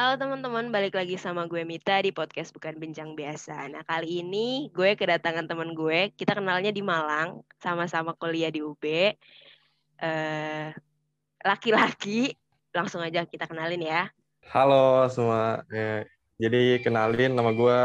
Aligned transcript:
Halo 0.00 0.16
teman-teman, 0.16 0.72
balik 0.72 0.96
lagi 0.96 1.20
sama 1.20 1.44
gue 1.44 1.60
Mita 1.60 2.00
di 2.00 2.08
podcast 2.08 2.56
Bukan 2.56 2.80
Bincang 2.80 3.12
Biasa. 3.12 3.68
Nah 3.68 3.84
kali 3.84 4.24
ini 4.24 4.72
gue 4.72 4.96
kedatangan 4.96 5.44
teman 5.44 5.76
gue, 5.76 6.08
kita 6.16 6.40
kenalnya 6.40 6.72
di 6.72 6.80
Malang, 6.80 7.44
sama-sama 7.60 8.16
kuliah 8.16 8.48
di 8.48 8.64
UB. 8.64 8.80
Eh, 8.80 10.68
laki-laki, 11.44 12.32
langsung 12.72 13.04
aja 13.04 13.28
kita 13.28 13.44
kenalin 13.44 13.84
ya. 13.84 14.08
Halo 14.48 15.04
semua. 15.12 15.68
Ya, 15.68 16.08
jadi 16.40 16.80
kenalin 16.80 17.36
nama 17.36 17.52
gue 17.52 17.80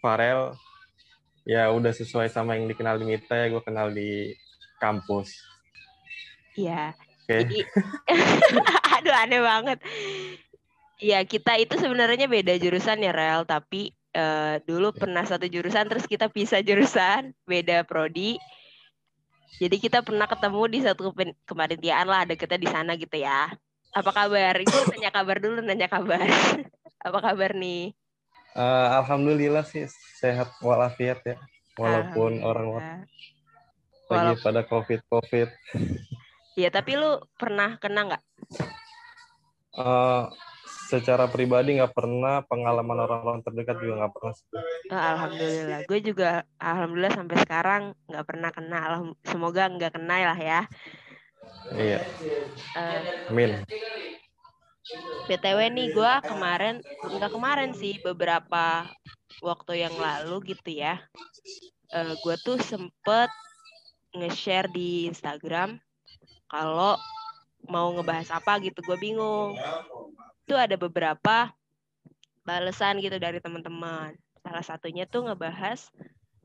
Farel. 0.00 0.56
Ya 1.44 1.68
udah 1.68 1.92
sesuai 1.92 2.32
sama 2.32 2.56
yang 2.56 2.72
dikenal 2.72 2.96
di 2.96 3.04
Mita 3.04 3.36
ya 3.36 3.52
gue 3.52 3.60
kenal 3.60 3.92
di 3.92 4.32
kampus. 4.80 5.44
Iya. 6.56 6.96
Oke. 6.96 7.44
Jadi, 7.44 7.58
aduh 8.96 9.12
aneh 9.12 9.44
banget. 9.44 9.78
Iya 10.98 11.22
kita 11.22 11.54
itu 11.62 11.78
sebenarnya 11.78 12.26
beda 12.26 12.58
jurusan 12.58 12.98
ya 12.98 13.14
Rel, 13.14 13.46
tapi 13.46 13.94
eh, 14.10 14.58
dulu 14.66 14.90
pernah 14.90 15.22
satu 15.22 15.46
jurusan 15.46 15.86
terus 15.86 16.10
kita 16.10 16.26
pisah 16.26 16.58
jurusan, 16.58 17.30
beda 17.46 17.86
prodi. 17.86 18.34
Jadi 19.58 19.78
kita 19.78 20.02
pernah 20.02 20.26
ketemu 20.26 20.62
di 20.70 20.78
satu 20.82 21.10
kepanitiaan 21.46 22.06
lah 22.06 22.22
deketnya 22.26 22.58
di 22.62 22.68
sana 22.70 22.94
gitu 22.98 23.14
ya. 23.18 23.50
Apa 23.94 24.10
kabar? 24.14 24.54
Gue 24.58 24.82
nanya 24.90 25.10
kabar 25.10 25.38
dulu, 25.42 25.58
nanya 25.62 25.86
kabar. 25.90 26.22
Apa 27.06 27.18
kabar 27.22 27.54
nih? 27.54 27.94
Eh, 28.54 28.88
Alhamdulillah 29.02 29.62
sih 29.66 29.86
sehat 30.18 30.50
walafiat 30.62 31.22
ya. 31.22 31.36
Walaupun 31.78 32.42
orang 32.42 32.74
Alhamdulillah. 32.74 32.98
lagi 34.08 34.34
Walaupun- 34.34 34.42
pada 34.42 34.60
covid 34.66 35.00
covid. 35.10 35.48
Iya, 36.58 36.74
tapi 36.74 36.98
lu 36.98 37.22
pernah 37.38 37.78
kena 37.78 38.00
nggak? 38.14 38.22
Eh, 39.78 40.22
secara 40.88 41.28
pribadi 41.28 41.76
nggak 41.76 41.92
pernah, 41.92 42.40
pengalaman 42.48 43.04
orang-orang 43.04 43.44
terdekat 43.44 43.76
juga 43.84 43.94
nggak 44.04 44.12
pernah. 44.16 44.34
Oh, 44.88 45.02
alhamdulillah. 45.12 45.80
Gue 45.84 46.00
juga 46.00 46.48
alhamdulillah 46.56 47.12
sampai 47.12 47.36
sekarang 47.44 47.82
nggak 48.08 48.24
pernah 48.24 48.50
kena. 48.50 48.80
Semoga 49.28 49.68
nggak 49.68 49.92
kena 50.00 50.16
lah 50.32 50.38
ya. 50.40 50.60
Iya, 51.76 52.00
Eh, 52.72 53.00
amin. 53.28 53.60
BTW 55.28 55.58
nih 55.68 55.92
gue 55.92 56.12
kemarin 56.24 56.80
nggak 57.04 57.32
kemarin 57.36 57.76
sih 57.76 58.00
beberapa 58.00 58.88
waktu 59.44 59.84
yang 59.84 59.92
lalu 60.00 60.56
gitu 60.56 60.72
ya. 60.72 61.04
Eh 61.92 62.16
gue 62.16 62.36
tuh 62.40 62.56
sempet 62.64 63.28
nge-share 64.16 64.72
di 64.72 65.04
Instagram 65.12 65.76
kalau 66.48 66.96
mau 67.68 67.92
ngebahas 67.92 68.32
apa 68.32 68.56
gitu 68.64 68.80
gue 68.80 68.96
bingung. 68.96 69.52
Itu 70.48 70.56
ada 70.56 70.80
beberapa 70.80 71.52
balesan 72.40 73.04
gitu 73.04 73.20
dari 73.20 73.36
teman-teman. 73.36 74.16
Salah 74.40 74.64
satunya 74.64 75.04
tuh 75.04 75.28
ngebahas 75.28 75.92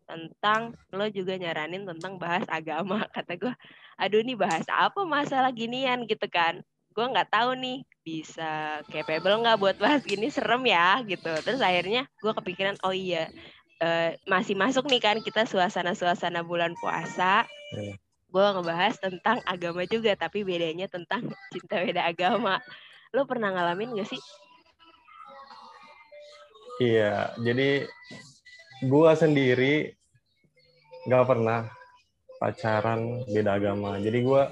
tentang 0.04 0.76
lo 0.92 1.08
juga 1.08 1.40
nyaranin 1.40 1.88
tentang 1.88 2.20
bahas 2.20 2.44
agama. 2.52 3.00
Kata 3.16 3.40
gue 3.40 3.56
aduh 3.96 4.20
nih 4.20 4.36
bahas 4.36 4.68
apa 4.68 5.08
masalah 5.08 5.56
ginian? 5.56 6.04
Gitu 6.04 6.28
kan. 6.28 6.60
Gue 6.92 7.08
nggak 7.08 7.32
tahu 7.32 7.56
nih 7.56 7.88
bisa 8.04 8.84
capable 8.92 9.40
nggak 9.40 9.56
buat 9.56 9.80
bahas 9.80 10.04
gini? 10.04 10.28
Serem 10.28 10.68
ya 10.68 11.00
gitu. 11.08 11.32
Terus 11.40 11.64
akhirnya 11.64 12.04
gue 12.20 12.34
kepikiran 12.36 12.76
oh 12.84 12.92
iya 12.92 13.32
eh, 13.80 14.20
masih 14.28 14.60
masuk 14.60 14.84
nih 14.92 15.00
kan 15.00 15.24
kita 15.24 15.48
suasana-suasana 15.48 16.44
bulan 16.44 16.76
puasa. 16.76 17.48
Iya. 17.72 17.96
gue 18.34 18.42
ngebahas 18.42 18.98
tentang 18.98 19.38
agama 19.46 19.86
juga 19.86 20.18
tapi 20.18 20.42
bedanya 20.42 20.90
tentang 20.90 21.22
cinta 21.54 21.78
beda 21.78 22.02
agama 22.02 22.58
lo 23.14 23.30
pernah 23.30 23.54
ngalamin 23.54 23.94
gak 24.02 24.10
sih 24.10 24.22
Iya, 26.82 27.38
jadi 27.38 27.86
gua 28.90 29.14
sendiri 29.14 29.94
nggak 31.06 31.26
pernah 31.30 31.70
pacaran 32.42 33.22
beda 33.30 33.62
agama. 33.62 34.02
Jadi 34.02 34.20
gua 34.26 34.50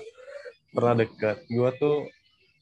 pernah 0.70 1.02
deket. 1.02 1.42
Gua 1.50 1.74
tuh 1.74 2.06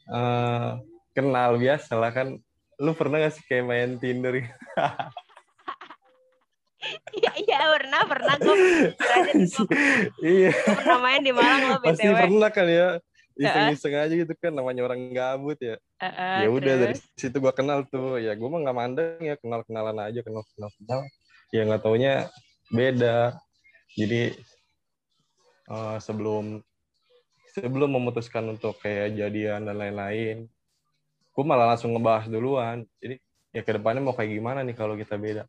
eh, 0.07 0.69
kenal 1.11 1.59
biasa 1.59 1.99
lah 1.99 2.11
kan. 2.15 2.39
Lu 2.79 2.95
pernah 2.95 3.19
gak 3.19 3.35
sih 3.35 3.43
kayak 3.43 3.67
main 3.67 3.99
Tinder? 3.99 4.39
iya 7.19 7.31
iya 7.35 7.59
pernah 7.75 8.01
pernah 8.07 8.35
gue 8.39 8.55
iya, 10.23 10.55
pernah 10.55 10.97
main 11.03 11.19
di 11.19 11.35
Malang 11.35 11.75
lo 11.75 11.77
pasti 11.83 12.07
btw 12.07 12.15
pernah 12.15 12.49
kan 12.55 12.67
ya. 12.71 12.89
Iseng-iseng 13.39 13.95
aja 13.95 14.13
gitu 14.13 14.33
kan 14.35 14.51
namanya 14.51 14.83
orang 14.83 14.99
gabut 15.15 15.55
ya. 15.63 15.79
Eh, 16.03 16.43
ya 16.43 16.47
udah 16.51 16.73
dari 16.75 16.95
situ 17.15 17.37
gua 17.39 17.55
kenal 17.55 17.87
tuh. 17.87 18.19
Ya 18.19 18.35
gua 18.35 18.51
mah 18.51 18.59
nggak 18.67 18.77
mandang 18.77 19.21
ya 19.23 19.35
kenal 19.39 19.63
kenalan 19.63 19.97
aja 20.03 20.19
kenal 20.19 20.43
kenal 20.55 20.69
kenal. 20.75 21.01
Ya 21.55 21.61
nggak 21.63 21.81
taunya 21.81 22.13
beda. 22.69 23.39
Jadi 23.95 24.35
eh, 25.71 25.97
sebelum 26.03 26.59
sebelum 27.53 27.89
memutuskan 27.89 28.45
untuk 28.53 28.77
kayak 28.79 29.17
jadian 29.17 29.65
dan 29.65 29.75
lain-lain, 29.75 30.45
gue 31.33 31.43
malah 31.43 31.73
langsung 31.75 31.97
ngebahas 31.97 32.29
duluan. 32.29 32.85
Jadi 33.01 33.17
ya 33.49 33.61
ke 33.65 33.71
depannya 33.73 34.01
mau 34.05 34.13
kayak 34.13 34.31
gimana 34.37 34.61
nih 34.61 34.77
kalau 34.77 34.93
kita 34.93 35.17
beda. 35.17 35.43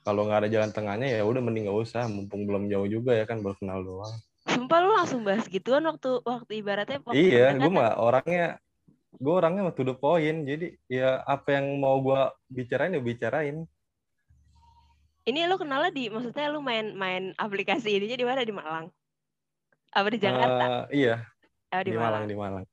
Kalau 0.00 0.24
nggak 0.26 0.46
ada 0.46 0.48
jalan 0.48 0.70
tengahnya 0.72 1.20
ya 1.20 1.22
udah 1.22 1.40
mending 1.44 1.68
nggak 1.68 1.80
usah, 1.80 2.08
mumpung 2.08 2.48
belum 2.48 2.66
jauh 2.72 2.88
juga 2.88 3.12
ya 3.14 3.28
kan 3.28 3.44
baru 3.44 3.56
kenal 3.60 3.84
doang. 3.84 4.16
Sumpah 4.48 4.78
lu 4.80 4.90
langsung 4.96 5.20
bahas 5.20 5.44
gituan 5.44 5.84
waktu 5.84 6.24
waktu 6.24 6.52
ibaratnya 6.64 7.04
waktu 7.04 7.18
iya, 7.20 7.52
gue 7.52 7.68
mah 7.68 8.00
orangnya 8.00 8.56
gue 9.20 9.34
orangnya 9.34 9.68
mah 9.68 9.74
to 9.76 9.84
the 9.84 9.92
point. 9.92 10.48
Jadi 10.48 10.80
ya 10.88 11.20
apa 11.28 11.60
yang 11.60 11.76
mau 11.76 12.00
gue 12.00 12.20
bicarain 12.48 12.96
ya 12.96 13.02
bicarain. 13.02 13.68
Ini 15.28 15.44
lu 15.44 15.60
kenalnya 15.60 15.92
di 15.92 16.08
maksudnya 16.08 16.48
lu 16.48 16.64
main 16.64 16.96
main 16.96 17.36
aplikasi 17.36 17.92
ininya 18.00 18.16
di 18.16 18.26
mana 18.26 18.40
di 18.40 18.54
Malang? 18.56 18.86
Apa 19.92 20.08
di 20.08 20.18
Jakarta? 20.22 20.88
Eh, 20.88 21.04
iya, 21.04 21.26
oh, 21.74 21.82
di, 21.82 21.92
Malang, 21.92 22.24
di 22.24 22.36
Malang. 22.38 22.64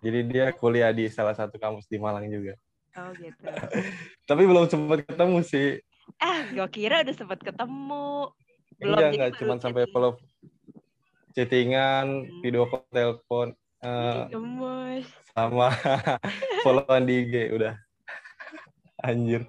Jadi 0.00 0.18
dia 0.26 0.50
kuliah 0.56 0.90
di 0.90 1.06
salah 1.06 1.36
satu 1.36 1.60
kampus 1.60 1.86
di 1.86 2.00
Malang 2.00 2.26
juga. 2.26 2.58
Oh 2.96 3.12
gitu. 3.14 3.44
Tapi 4.28 4.42
belum 4.42 4.66
sempat 4.66 5.04
ketemu 5.04 5.38
sih. 5.44 5.78
Ah, 6.18 6.48
gua 6.50 6.66
kira 6.66 7.04
udah 7.04 7.14
sempat 7.14 7.38
ketemu. 7.44 8.32
Belum 8.76 8.96
Enggak, 8.96 9.00
jadi 9.04 9.16
enggak. 9.16 9.30
baru 9.30 9.40
Cuman 9.40 9.58
sampai 9.60 9.82
follow 9.92 10.12
chattingan, 11.36 12.24
Hmm. 12.24 12.40
video 12.40 12.64
call, 12.64 12.88
telepon, 12.88 13.52
gemes. 14.32 15.04
sama 15.36 15.68
followan 16.64 17.04
di 17.04 17.28
IG 17.28 17.52
udah. 17.52 17.76
Anjir. 19.04 19.44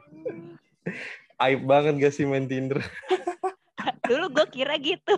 Aib 1.39 1.63
banget 1.63 1.95
gak 1.95 2.11
sih 2.11 2.27
main 2.27 2.43
Tinder? 2.43 2.83
Dulu 4.09 4.31
gue 4.31 4.47
kira 4.51 4.75
gitu. 4.79 5.15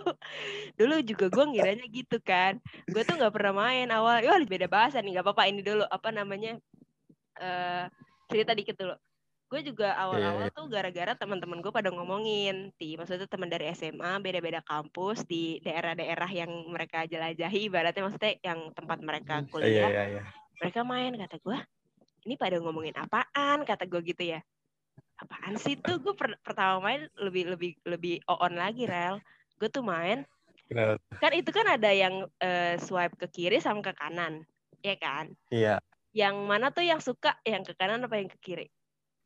Dulu 0.74 1.02
juga 1.02 1.26
gue 1.26 1.44
ngiranya 1.46 1.86
gitu 1.90 2.22
kan. 2.22 2.58
Gue 2.86 3.02
tuh 3.02 3.18
nggak 3.18 3.34
pernah 3.34 3.54
main 3.54 3.86
awal. 3.90 4.22
Wah 4.22 4.38
beda 4.42 4.66
bahasa 4.66 4.98
nih. 4.98 5.18
Gak 5.18 5.26
apa-apa 5.26 5.50
ini 5.50 5.62
dulu. 5.62 5.82
Apa 5.86 6.10
namanya? 6.10 6.58
eh 7.40 7.84
cerita 8.26 8.54
dikit 8.54 8.78
dulu. 8.78 8.94
Gue 9.50 9.66
juga 9.66 9.98
awal-awal 9.98 10.46
Iya, 10.46 10.54
tuh 10.54 10.70
gara-gara 10.70 11.12
teman-teman 11.18 11.58
gue 11.58 11.74
pada 11.74 11.90
ngomongin, 11.90 12.70
ti 12.78 12.94
maksudnya 12.94 13.26
teman 13.26 13.50
dari 13.50 13.66
SMA 13.74 14.22
beda-beda 14.22 14.62
kampus 14.62 15.26
di 15.26 15.58
daerah-daerah 15.66 16.30
yang 16.30 16.70
mereka 16.70 17.02
jelajahi, 17.10 17.66
ibaratnya 17.66 18.06
maksudnya 18.06 18.38
yang 18.46 18.70
tempat 18.70 19.02
mereka 19.02 19.42
Iya, 19.42 19.50
kuliah, 19.50 19.90
iya, 19.90 20.02
iya. 20.06 20.22
mereka 20.62 20.86
main 20.86 21.18
kata 21.18 21.42
gue, 21.42 21.58
ini 22.30 22.38
pada 22.38 22.62
ngomongin 22.62 22.94
apaan? 22.94 23.66
Kata 23.66 23.90
gue 23.90 24.00
gitu 24.06 24.22
ya. 24.22 24.38
Apaan 25.18 25.58
sih 25.58 25.74
tuh? 25.74 25.98
Gue 25.98 26.14
per- 26.14 26.38
pertama 26.46 26.78
main 26.78 27.10
lebih 27.18 27.50
lebih 27.50 27.70
lebih 27.82 28.14
on 28.30 28.54
lagi 28.54 28.86
rel. 28.86 29.18
Gue 29.58 29.66
tuh 29.66 29.82
main, 29.82 30.22
Kenapa? 30.70 31.02
kan 31.18 31.34
itu 31.34 31.50
kan 31.50 31.66
ada 31.74 31.90
yang 31.90 32.22
eh, 32.38 32.78
swipe 32.78 33.18
ke 33.18 33.26
kiri 33.26 33.58
sama 33.58 33.82
ke 33.82 33.98
kanan, 33.98 34.46
ya 34.78 34.94
kan? 34.94 35.34
Iya. 35.50 35.82
Yang 36.14 36.36
mana 36.46 36.70
tuh 36.70 36.86
yang 36.86 37.02
suka? 37.02 37.34
Yang 37.42 37.74
ke 37.74 37.82
kanan 37.82 38.06
apa 38.06 38.14
yang 38.14 38.30
ke 38.30 38.38
kiri? 38.38 38.70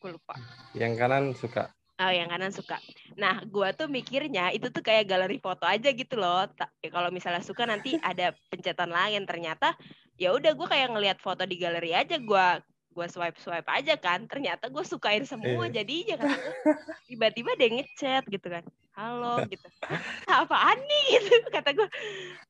Gue 0.04 0.20
lupa. 0.20 0.36
Yang 0.76 0.92
kanan 1.00 1.24
suka. 1.32 1.72
Oh, 1.96 2.12
yang 2.12 2.28
kanan 2.28 2.52
suka. 2.52 2.76
Nah, 3.16 3.40
gua 3.48 3.72
tuh 3.72 3.88
mikirnya 3.88 4.52
itu 4.52 4.68
tuh 4.68 4.84
kayak 4.84 5.08
galeri 5.08 5.40
foto 5.40 5.64
aja 5.64 5.88
gitu 5.96 6.20
loh. 6.20 6.44
Ya 6.84 6.92
kalau 6.92 7.08
misalnya 7.08 7.40
suka 7.40 7.64
nanti 7.64 7.96
ada 8.04 8.36
pencetan 8.52 8.92
lain. 8.92 9.24
Ternyata 9.24 9.72
ya 10.20 10.36
udah 10.36 10.52
gua 10.52 10.68
kayak 10.68 10.92
ngelihat 10.92 11.18
foto 11.24 11.48
di 11.48 11.56
galeri 11.56 11.96
aja 11.96 12.20
gua 12.20 12.60
gua 12.92 13.08
swipe 13.08 13.40
swipe 13.40 13.64
aja 13.72 13.96
kan. 13.96 14.28
Ternyata 14.28 14.68
gue 14.68 14.84
sukain 14.84 15.24
semua 15.24 15.70
Iya. 15.72 15.80
jadinya 15.80 16.14
gua, 16.20 16.34
tiba-tiba 17.08 17.50
dia 17.56 17.68
ngechat 17.72 18.28
gitu 18.28 18.46
kan. 18.52 18.62
Halo 18.92 19.40
gitu. 19.54 19.66
"Hah, 19.88 20.44
Apaan 20.44 20.78
nih 20.84 21.04
gitu 21.16 21.48
kata 21.48 21.72
gue. 21.72 21.88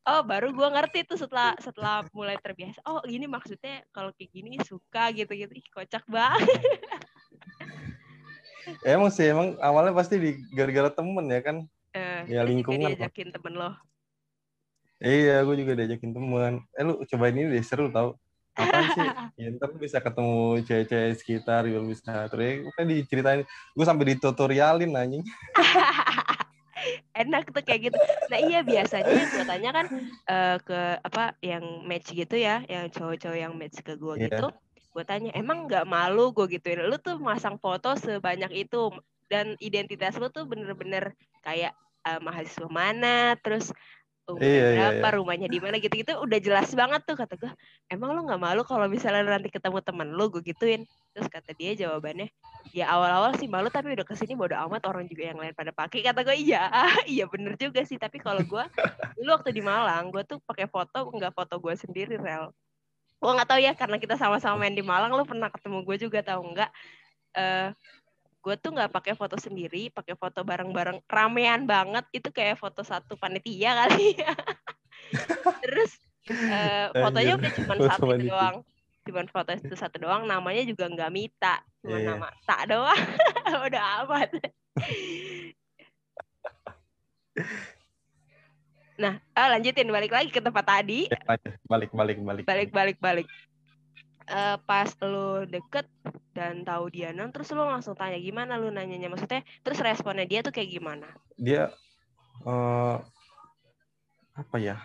Oh, 0.08 0.26
baru 0.26 0.50
gua 0.50 0.74
ngerti 0.74 1.06
tuh 1.06 1.20
setelah 1.20 1.54
setelah 1.62 2.02
mulai 2.16 2.34
terbiasa. 2.40 2.82
Oh, 2.88 3.04
ini 3.06 3.30
maksudnya 3.30 3.84
kalau 3.94 4.10
kayak 4.16 4.32
gini 4.34 4.58
suka 4.66 5.12
gitu-gitu. 5.14 5.52
Ih, 5.52 5.68
kocak 5.70 6.02
banget. 6.10 6.82
Emang 8.84 9.10
sih, 9.12 9.28
emang 9.28 9.56
awalnya 9.60 9.92
pasti 9.92 10.16
di 10.16 10.30
gara-gara 10.52 10.90
temen 10.92 11.26
ya 11.28 11.40
kan. 11.44 11.56
Eh, 11.94 12.20
Ya, 12.26 12.42
juga 12.42 12.50
lingkungan, 12.50 12.90
Pak. 12.96 13.12
diajakin 13.12 13.28
temen 13.30 13.52
lo. 13.54 13.70
Iya, 15.04 15.44
gue 15.44 15.56
juga 15.60 15.72
diajakin 15.76 16.10
temen. 16.16 16.52
Eh 16.74 16.82
lu 16.82 16.94
cobain 17.04 17.36
ini 17.36 17.52
deh, 17.52 17.64
seru 17.64 17.92
tau. 17.92 18.16
apaan 18.54 18.86
sih 18.94 19.02
ya, 19.42 19.46
ntar 19.58 19.74
bisa 19.74 19.98
ketemu 19.98 20.62
cewek-cewek 20.62 21.12
sekitar 21.18 21.66
juga 21.66 21.80
bisa 21.90 22.12
terus 22.30 22.70
kan 22.78 22.86
diceritain 22.86 23.42
gue 23.74 23.84
sampai 23.84 24.14
ditutorialin 24.14 24.94
anjing 24.94 25.26
enak 27.22 27.50
tuh 27.50 27.62
kayak 27.66 27.90
gitu 27.90 27.98
nah 28.30 28.38
iya 28.38 28.60
biasanya 28.62 29.10
yang 29.10 29.30
gue 29.30 29.44
tanya 29.46 29.70
kan 29.74 29.86
uh, 30.30 30.56
ke 30.62 30.80
apa 31.02 31.34
yang 31.42 31.82
match 31.82 32.14
gitu 32.14 32.36
ya 32.38 32.62
yang 32.70 32.86
cowok-cowok 32.94 33.38
yang 33.38 33.52
match 33.58 33.82
ke 33.82 33.98
gue 33.98 34.14
yeah. 34.22 34.30
gitu 34.30 34.46
gue 34.94 35.04
tanya 35.04 35.34
emang 35.34 35.66
nggak 35.66 35.90
malu 35.90 36.30
gue 36.30 36.46
gituin 36.54 36.86
lu 36.86 36.94
tuh 37.02 37.18
masang 37.18 37.58
foto 37.58 37.98
sebanyak 37.98 38.66
itu 38.66 38.94
dan 39.26 39.58
identitas 39.58 40.14
lu 40.22 40.30
tuh 40.30 40.46
bener-bener 40.46 41.18
kayak 41.42 41.74
uh, 42.06 42.22
mahasiswa 42.22 42.70
mana 42.70 43.34
terus 43.42 43.74
umurnya 44.24 44.48
iya, 44.48 44.56
iya, 44.56 44.72
berapa, 44.72 45.08
iya. 45.08 45.16
rumahnya 45.20 45.48
di 45.52 45.58
mana 45.60 45.76
gitu-gitu 45.76 46.16
udah 46.16 46.38
jelas 46.40 46.72
banget 46.72 47.04
tuh 47.04 47.16
kata 47.16 47.36
gue. 47.36 47.52
Emang 47.92 48.16
lu 48.16 48.24
nggak 48.24 48.40
malu 48.40 48.64
kalau 48.64 48.88
misalnya 48.88 49.20
nanti 49.20 49.52
ketemu 49.52 49.84
temen 49.84 50.08
lu 50.16 50.32
gue 50.32 50.40
gituin. 50.40 50.88
Terus 51.12 51.28
kata 51.28 51.52
dia 51.52 51.76
jawabannya, 51.76 52.32
ya 52.72 52.90
awal-awal 52.90 53.36
sih 53.36 53.46
malu 53.46 53.68
tapi 53.68 53.92
udah 53.92 54.02
ke 54.02 54.16
sini 54.16 54.34
bodo 54.34 54.56
amat 54.56 54.82
orang 54.88 55.04
juga 55.06 55.28
yang 55.28 55.38
lain 55.38 55.52
pada 55.52 55.76
pakai. 55.76 56.00
Kata 56.00 56.24
gue 56.24 56.36
iya, 56.40 56.72
iya 57.14 57.28
bener 57.28 57.54
juga 57.60 57.84
sih. 57.84 58.00
Tapi 58.00 58.16
kalau 58.16 58.40
gue 58.40 58.64
dulu 59.20 59.28
waktu 59.28 59.52
di 59.52 59.60
Malang, 59.60 60.08
gue 60.08 60.24
tuh 60.24 60.40
pakai 60.40 60.72
foto 60.72 61.12
nggak 61.12 61.36
foto 61.36 61.60
gue 61.60 61.74
sendiri 61.76 62.16
rel. 62.16 62.48
Gue 63.24 63.32
nggak 63.32 63.48
tahu 63.48 63.60
ya 63.64 63.72
karena 63.72 63.96
kita 63.96 64.20
sama-sama 64.20 64.60
main 64.60 64.76
di 64.76 64.84
Malang, 64.84 65.16
lu 65.16 65.24
pernah 65.24 65.48
ketemu 65.48 65.80
gue 65.80 65.96
juga 65.96 66.20
tahu 66.20 66.52
nggak? 66.52 66.70
Uh, 67.32 67.72
gue 68.44 68.54
tuh 68.60 68.76
nggak 68.76 68.92
pakai 68.92 69.16
foto 69.16 69.40
sendiri 69.40 69.88
pakai 69.88 70.12
foto 70.12 70.44
bareng-bareng. 70.44 71.00
Ramean 71.08 71.64
banget 71.64 72.04
itu 72.12 72.28
kayak 72.28 72.60
foto 72.60 72.84
satu 72.84 73.16
panitia 73.16 73.72
kali 73.80 74.12
ya. 74.28 74.36
Terus 75.64 75.96
uh, 76.28 76.92
fotonya 76.92 77.40
udah 77.40 77.52
cuma 77.56 77.74
satu 77.80 78.12
itu 78.12 78.28
doang. 78.28 78.60
Cuma 79.08 79.24
foto 79.32 79.50
itu 79.56 79.72
satu 79.72 79.96
doang 80.04 80.28
namanya 80.28 80.60
juga 80.68 80.84
nggak 80.84 81.08
Mita. 81.08 81.64
Cuma 81.80 81.96
yeah. 81.96 82.12
nama 82.12 82.28
tak 82.44 82.68
doang. 82.68 83.00
Udah 83.72 84.04
amat 84.04 84.28
nah 88.94 89.18
ah, 89.34 89.48
lanjutin 89.54 89.90
balik 89.90 90.14
lagi 90.14 90.30
ke 90.30 90.38
tempat 90.38 90.64
tadi. 90.64 91.10
Balik 91.66 91.90
balik 91.90 92.18
balik. 92.22 92.44
Balik 92.46 92.70
balik 92.70 92.98
balik. 93.02 93.26
Uh, 94.24 94.56
pas 94.64 94.88
lo 95.04 95.44
deket 95.44 95.84
dan 96.32 96.64
tahu 96.64 96.88
dia 96.88 97.12
nang 97.12 97.28
terus 97.28 97.52
lo 97.52 97.68
langsung 97.68 97.92
tanya 97.92 98.16
gimana 98.16 98.56
lo 98.56 98.70
nanyanya? 98.70 99.12
Maksudnya 99.12 99.44
terus 99.60 99.82
responnya 99.82 100.24
dia 100.24 100.40
tuh 100.40 100.54
kayak 100.54 100.70
gimana? 100.72 101.06
Dia 101.36 101.74
uh, 102.46 103.02
apa 104.32 104.56
ya? 104.56 104.80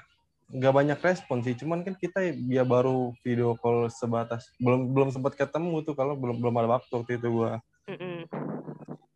Nggak 0.50 0.74
banyak 0.74 1.00
respon 1.00 1.46
sih 1.46 1.56
cuman 1.56 1.86
kan 1.86 1.94
kita 1.94 2.34
dia 2.36 2.66
baru 2.66 3.14
video 3.22 3.54
call 3.62 3.88
sebatas 3.94 4.50
belum 4.58 4.92
belum 4.92 5.10
sempat 5.14 5.38
ketemu 5.38 5.86
tuh 5.86 5.94
kalau 5.94 6.18
belum 6.18 6.42
belum 6.42 6.56
ada 6.60 6.82
waktu 6.82 6.92
waktu 6.92 7.22
itu 7.22 7.28
gua. 7.30 7.62
Mm 7.90 7.98
-mm. 7.98 8.18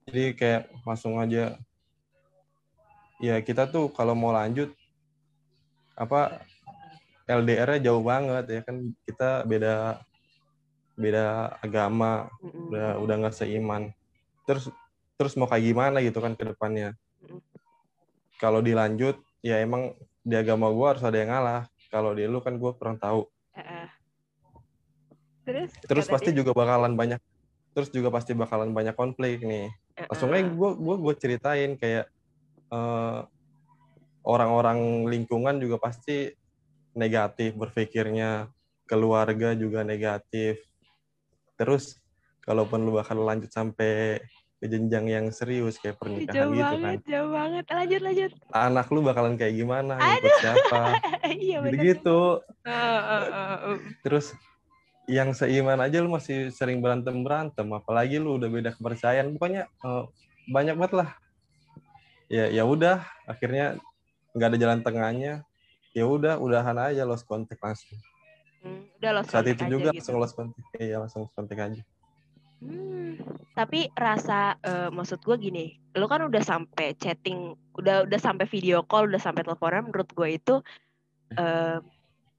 jadi 0.10 0.24
kayak 0.34 0.64
langsung 0.82 1.22
aja 1.22 1.58
ya 3.24 3.40
kita 3.40 3.70
tuh 3.70 3.88
kalau 3.94 4.18
mau 4.18 4.36
lanjut 4.36 4.74
apa 5.94 6.42
LDR-nya 7.30 7.80
jauh 7.92 8.04
banget 8.04 8.46
ya 8.50 8.62
kan 8.66 8.92
kita 9.08 9.48
beda 9.48 10.04
beda 10.94 11.58
agama 11.64 12.30
mm-hmm. 12.42 12.70
udah 12.70 12.90
udah 13.02 13.16
nggak 13.26 13.36
seiman 13.36 13.90
terus 14.46 14.70
terus 15.18 15.34
mau 15.40 15.48
kayak 15.48 15.74
gimana 15.74 15.98
gitu 16.04 16.20
kan 16.20 16.38
ke 16.38 16.44
depannya 16.46 16.94
mm-hmm. 17.24 17.40
kalau 18.38 18.60
dilanjut 18.60 19.18
ya 19.42 19.62
emang 19.64 19.96
di 20.24 20.36
agama 20.38 20.70
gue 20.72 20.88
harus 20.88 21.04
ada 21.04 21.18
yang 21.18 21.32
ngalah 21.32 21.62
kalau 21.90 22.16
di 22.16 22.26
lu 22.26 22.40
kan 22.42 22.56
gue 22.56 22.72
kurang 22.78 22.98
tahu 23.00 23.28
uh-uh. 23.58 23.88
terus 25.44 25.72
terus 25.84 26.06
pasti 26.08 26.32
dia? 26.32 26.44
juga 26.44 26.52
bakalan 26.56 26.96
banyak 26.96 27.20
terus 27.74 27.90
juga 27.90 28.14
pasti 28.14 28.38
bakalan 28.38 28.72
banyak 28.72 28.96
konflik 28.96 29.42
nih 29.44 29.68
uh-uh. 29.70 30.08
langsung 30.14 30.30
aja 30.32 30.46
gue 30.46 30.70
gue 30.80 30.96
gue 31.00 31.14
ceritain 31.18 31.72
kayak 31.76 32.06
uh, 32.70 33.28
orang-orang 34.24 35.08
lingkungan 35.08 35.60
juga 35.60 35.80
pasti 35.80 36.32
negatif 36.96 37.56
berpikirnya 37.56 38.48
keluarga 38.88 39.56
juga 39.56 39.82
negatif 39.84 40.60
terus 41.56 42.00
kalaupun 42.44 42.84
lu 42.84 43.00
bakal 43.00 43.24
lanjut 43.24 43.52
sampai 43.52 44.20
ke 44.64 44.72
jenjang 44.72 45.12
yang 45.12 45.28
serius 45.28 45.76
kayak 45.76 46.00
pernikahan 46.00 46.48
jauh 46.48 46.56
gitu 46.56 46.64
banget, 46.64 47.00
kan. 47.04 47.12
Jauh 47.12 47.30
banget, 47.36 47.64
lanjut 47.68 48.02
lanjut. 48.08 48.32
Anak 48.56 48.88
lu 48.96 49.00
bakalan 49.04 49.36
kayak 49.36 49.56
gimana, 49.60 50.00
Aduh. 50.00 50.24
ikut 50.24 50.34
siapa, 50.40 50.82
iya, 51.36 51.58
gitu 51.68 51.76
gitu. 51.84 52.22
Uh, 52.64 52.72
uh, 52.72 53.26
uh, 53.28 53.58
uh. 53.76 53.78
Terus 54.08 54.32
yang 55.04 55.36
seiman 55.36 55.84
aja 55.84 56.00
lu 56.00 56.08
masih 56.08 56.48
sering 56.56 56.80
berantem 56.80 57.12
berantem, 57.28 57.68
apalagi 57.76 58.24
lu 58.24 58.40
udah 58.40 58.48
beda 58.48 58.72
kepercayaan, 58.72 59.36
pokoknya 59.36 59.68
uh, 59.84 60.08
banyak 60.48 60.80
banget 60.80 60.94
lah. 60.96 61.10
Ya 62.32 62.48
ya 62.48 62.64
udah, 62.64 63.04
akhirnya 63.28 63.76
nggak 64.34 64.48
ada 64.54 64.58
jalan 64.60 64.80
tengahnya. 64.82 65.34
Ya 65.94 66.10
udah, 66.10 66.42
udahan 66.42 66.74
aja 66.82 67.06
lost 67.06 67.30
kontak 67.30 67.62
langsung. 67.62 68.02
Hmm, 68.66 68.90
udah 68.98 69.12
lost 69.22 69.30
Saat 69.30 69.46
itu 69.46 69.64
juga 69.70 69.94
gitu. 69.94 70.02
langsung 70.02 70.18
lost 70.18 70.34
kontak. 70.34 70.64
Iya, 70.78 70.98
langsung 70.98 71.30
kontak 71.38 71.62
aja. 71.62 71.82
Hmm, 72.64 73.20
tapi 73.54 73.92
rasa 73.92 74.56
uh, 74.64 74.90
maksud 74.90 75.20
gue 75.20 75.36
gini, 75.36 75.66
lo 76.00 76.08
kan 76.08 76.24
udah 76.24 76.40
sampai 76.40 76.96
chatting, 76.96 77.54
udah 77.76 78.08
udah 78.08 78.20
sampai 78.20 78.48
video 78.48 78.82
call, 78.88 79.12
udah 79.12 79.20
sampai 79.20 79.44
teleponan. 79.44 79.92
Menurut 79.92 80.10
gue 80.16 80.30
itu 80.40 80.56
uh, 81.36 81.78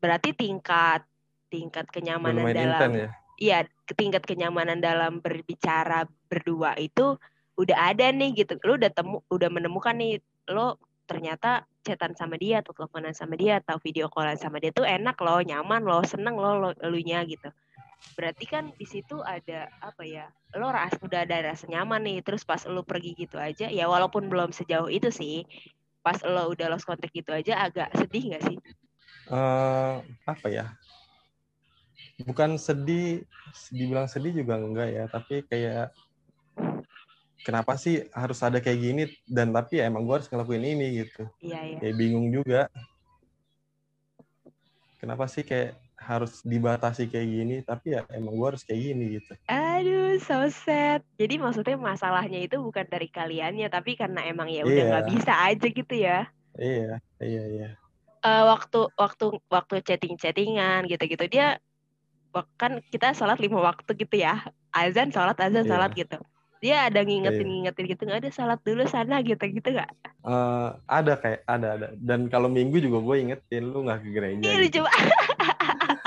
berarti 0.01 0.33
tingkat 0.33 1.05
tingkat 1.53 1.87
kenyamanan 1.93 2.51
dalam, 2.51 2.91
ya? 2.97 3.09
iya 3.39 3.59
tingkat 3.95 4.27
kenyamanan 4.27 4.83
dalam 4.83 5.23
berbicara 5.23 6.09
berdua 6.27 6.75
itu 6.81 7.21
udah 7.61 7.95
ada 7.95 8.09
nih 8.09 8.43
gitu. 8.43 8.57
Lo 8.65 8.81
udah 8.81 8.91
temu, 8.91 9.21
udah 9.29 9.53
menemukan 9.53 9.93
nih 9.93 10.25
lo 10.49 10.81
ternyata 11.05 11.69
chatan 11.85 12.17
sama 12.17 12.41
dia 12.41 12.65
atau 12.65 12.73
teleponan 12.73 13.13
sama 13.13 13.37
dia 13.37 13.61
atau 13.61 13.77
video 13.81 14.09
callan 14.09 14.41
sama 14.41 14.57
dia 14.57 14.73
tuh 14.73 14.89
enak 14.89 15.17
loh, 15.21 15.41
nyaman 15.45 15.85
loh, 15.85 16.01
seneng 16.05 16.37
loh 16.37 16.55
lo, 16.57 16.71
elunya 16.81 17.21
gitu. 17.29 17.53
Berarti 18.17 18.45
kan 18.45 18.73
di 18.77 18.85
situ 18.85 19.21
ada 19.21 19.69
apa 19.81 20.05
ya? 20.05 20.29
Lo 20.57 20.69
ras 20.69 20.93
udah 21.01 21.25
ada 21.25 21.53
rasa 21.53 21.69
nyaman 21.69 22.05
nih. 22.05 22.19
Terus 22.21 22.45
pas 22.45 22.61
lo 22.69 22.85
pergi 22.85 23.17
gitu 23.17 23.41
aja, 23.41 23.69
ya 23.69 23.85
walaupun 23.89 24.29
belum 24.29 24.53
sejauh 24.53 24.89
itu 24.89 25.09
sih. 25.09 25.45
Pas 26.05 26.21
lo 26.25 26.53
udah 26.53 26.69
lost 26.69 26.85
contact 26.85 27.13
gitu 27.17 27.33
aja 27.33 27.65
agak 27.65 27.93
sedih 27.97 28.33
nggak 28.33 28.45
sih? 28.45 28.57
Uh, 29.29 30.05
apa 30.29 30.47
ya? 30.53 30.67
Bukan 32.23 32.61
sedih, 32.61 33.25
dibilang 33.73 34.07
sedih 34.07 34.45
juga 34.45 34.61
enggak 34.61 34.89
ya, 34.93 35.05
tapi 35.11 35.43
kayak 35.49 35.91
kenapa 37.43 37.75
sih 37.75 38.07
harus 38.15 38.39
ada 38.41 38.63
kayak 38.63 38.79
gini? 38.79 39.03
Dan 39.27 39.51
tapi 39.51 39.83
ya 39.83 39.91
emang 39.91 40.07
gue 40.07 40.15
harus 40.23 40.31
ngelakuin 40.31 40.65
ini 40.65 40.87
gitu. 41.05 41.27
Iya, 41.43 41.61
iya. 41.75 41.79
kayak 41.83 41.97
bingung 41.99 42.31
juga. 42.31 42.71
Kenapa 45.03 45.29
sih 45.29 45.45
kayak 45.45 45.77
harus 46.01 46.41
dibatasi 46.45 47.13
kayak 47.13 47.29
gini? 47.29 47.57
Tapi 47.61 47.99
ya 47.99 48.07
emang 48.13 48.37
gue 48.37 48.49
harus 48.55 48.63
kayak 48.65 48.81
gini 48.81 49.05
gitu. 49.21 49.33
Aduh 49.51 50.17
so 50.23 50.49
sad. 50.49 51.05
Jadi 51.21 51.37
maksudnya 51.37 51.77
masalahnya 51.77 52.41
itu 52.41 52.57
bukan 52.61 52.89
dari 52.89 53.13
kaliannya 53.13 53.69
tapi 53.69 53.99
karena 53.99 54.25
emang 54.25 54.49
ya 54.49 54.65
udah 54.65 54.85
iya. 54.85 54.91
nggak 54.91 55.09
bisa 55.13 55.33
aja 55.35 55.67
gitu 55.69 55.95
ya. 55.95 56.19
Iya 56.57 57.03
iya 57.21 57.45
iya. 57.51 57.69
Uh, 58.25 58.49
waktu 58.57 58.89
waktu 58.97 59.37
waktu 59.53 59.75
chatting 59.85 60.17
chattingan 60.17 60.89
gitu 60.89 61.05
gitu 61.05 61.29
dia 61.29 61.61
kan 62.57 62.81
kita 62.89 63.13
sholat 63.13 63.37
lima 63.37 63.61
waktu 63.61 63.91
gitu 63.97 64.17
ya. 64.17 64.41
Azan 64.73 65.13
sholat 65.13 65.37
azan 65.37 65.69
yeah. 65.69 65.71
sholat 65.71 65.93
gitu 65.93 66.19
dia 66.65 66.89
ada 66.89 67.05
ngingetin 67.05 67.45
ngingetin 67.45 67.85
gitu 67.93 68.03
nggak 68.09 68.25
ada 68.25 68.33
salat 68.33 68.57
dulu 68.65 68.89
sana 68.89 69.21
gitu 69.21 69.45
gitu 69.53 69.69
nggak? 69.69 69.93
Uh, 70.25 70.73
ada 70.89 71.21
kayak 71.21 71.45
ada 71.45 71.77
ada. 71.77 71.89
Dan 72.01 72.33
kalau 72.33 72.49
minggu 72.49 72.81
juga 72.81 73.05
gue 73.05 73.17
ingetin 73.21 73.69
lu 73.69 73.85
nggak 73.85 74.01
ke 74.01 74.09
gereja 74.09 74.41
iya 74.41 74.57
gitu. 74.65 74.81
coba 74.81 74.91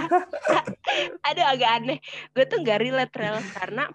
ada 1.29 1.43
agak 1.53 1.69
aneh. 1.77 1.99
Gue 2.33 2.49
tuh 2.49 2.65
nggak 2.65 2.79
relate 2.81 3.13
rel 3.13 3.37
karena 3.53 3.85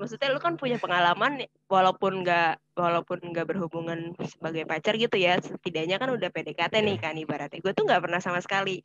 maksudnya 0.00 0.32
lu 0.32 0.40
kan 0.40 0.56
punya 0.56 0.80
pengalaman 0.80 1.44
walaupun 1.68 2.24
nggak 2.24 2.56
walaupun 2.80 3.20
nggak 3.20 3.44
berhubungan 3.44 4.16
sebagai 4.24 4.64
pacar 4.64 4.96
gitu 4.96 5.20
ya 5.20 5.36
setidaknya 5.36 6.00
kan 6.00 6.16
udah 6.16 6.32
PDKT 6.32 6.80
nih 6.80 6.96
iya. 6.96 7.04
kan 7.04 7.14
ibaratnya. 7.20 7.60
Gue 7.60 7.76
tuh 7.76 7.84
nggak 7.84 8.00
pernah 8.08 8.24
sama 8.24 8.40
sekali. 8.40 8.80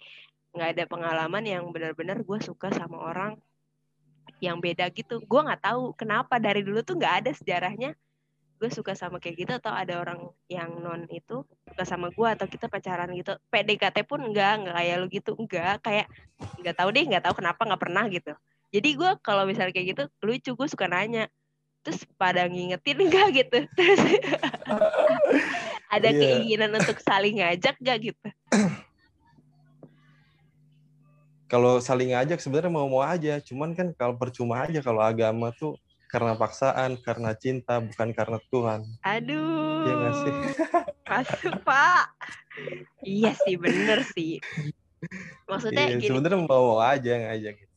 Nggak 0.52 0.70
ada 0.76 0.84
pengalaman 0.84 1.48
yang 1.48 1.64
benar-benar 1.72 2.28
gue 2.28 2.40
suka 2.44 2.76
sama 2.76 3.00
orang 3.08 3.40
yang 4.40 4.60
beda 4.60 4.92
gitu. 4.92 5.22
Gue 5.24 5.42
nggak 5.44 5.64
tahu 5.64 5.96
kenapa 5.96 6.40
dari 6.40 6.64
dulu 6.64 6.84
tuh 6.84 7.00
nggak 7.00 7.14
ada 7.26 7.32
sejarahnya. 7.36 7.96
Gue 8.60 8.68
suka 8.68 8.92
sama 8.92 9.24
kayak 9.24 9.36
gitu 9.48 9.52
atau 9.56 9.72
ada 9.72 10.04
orang 10.04 10.32
yang 10.52 10.84
non 10.84 11.08
itu 11.08 11.48
suka 11.68 11.84
sama 11.88 12.12
gue 12.12 12.28
atau 12.28 12.48
kita 12.48 12.68
pacaran 12.68 13.08
gitu. 13.16 13.36
PDKT 13.52 14.04
pun 14.04 14.20
enggak 14.24 14.64
enggak 14.64 14.76
kayak 14.80 14.96
lu 15.00 15.08
gitu. 15.08 15.32
Enggak 15.40 15.80
kayak 15.84 16.08
nggak 16.60 16.76
tahu 16.76 16.90
deh 16.92 17.04
nggak 17.08 17.24
tahu 17.24 17.36
kenapa 17.40 17.62
nggak 17.64 17.82
pernah 17.82 18.06
gitu. 18.12 18.34
Jadi 18.70 18.90
gue 18.96 19.12
kalau 19.24 19.44
misalnya 19.48 19.74
kayak 19.74 19.88
gitu 19.96 20.04
lucu 20.24 20.52
gue 20.56 20.68
suka 20.68 20.88
nanya. 20.92 21.32
Terus 21.80 22.04
pada 22.20 22.44
ngingetin 22.48 22.98
enggak 23.08 23.28
gitu? 23.32 23.58
Terus 23.76 24.02
ada 25.90 26.10
yeah. 26.14 26.20
keinginan 26.22 26.72
untuk 26.78 27.02
saling 27.02 27.42
ngajak 27.42 27.76
gak 27.82 27.98
gitu 28.00 28.28
kalau 31.50 31.82
saling 31.82 32.14
ngajak 32.14 32.38
sebenarnya 32.38 32.70
mau-mau 32.70 33.02
aja 33.02 33.42
cuman 33.42 33.74
kan 33.74 33.90
kalau 33.98 34.14
percuma 34.16 34.70
aja 34.70 34.80
kalau 34.86 35.02
agama 35.02 35.50
tuh 35.58 35.76
karena 36.10 36.38
paksaan 36.38 36.98
karena 37.02 37.34
cinta 37.34 37.82
bukan 37.82 38.14
karena 38.14 38.38
Tuhan 38.54 38.86
Aduh. 39.06 39.86
Iya 39.86 39.94
nggak 39.96 40.16
sih? 40.16 40.34
Masuk, 41.10 41.56
Pak. 41.66 42.04
Iya 43.02 43.32
sih, 43.48 43.56
bener 43.56 44.00
sih. 44.14 44.38
Maksudnya 45.48 45.86
iya, 45.90 46.04
sebenarnya 46.04 46.40
mau 46.46 46.78
aja 46.84 47.14
ngajak 47.16 47.56
gitu. 47.58 47.76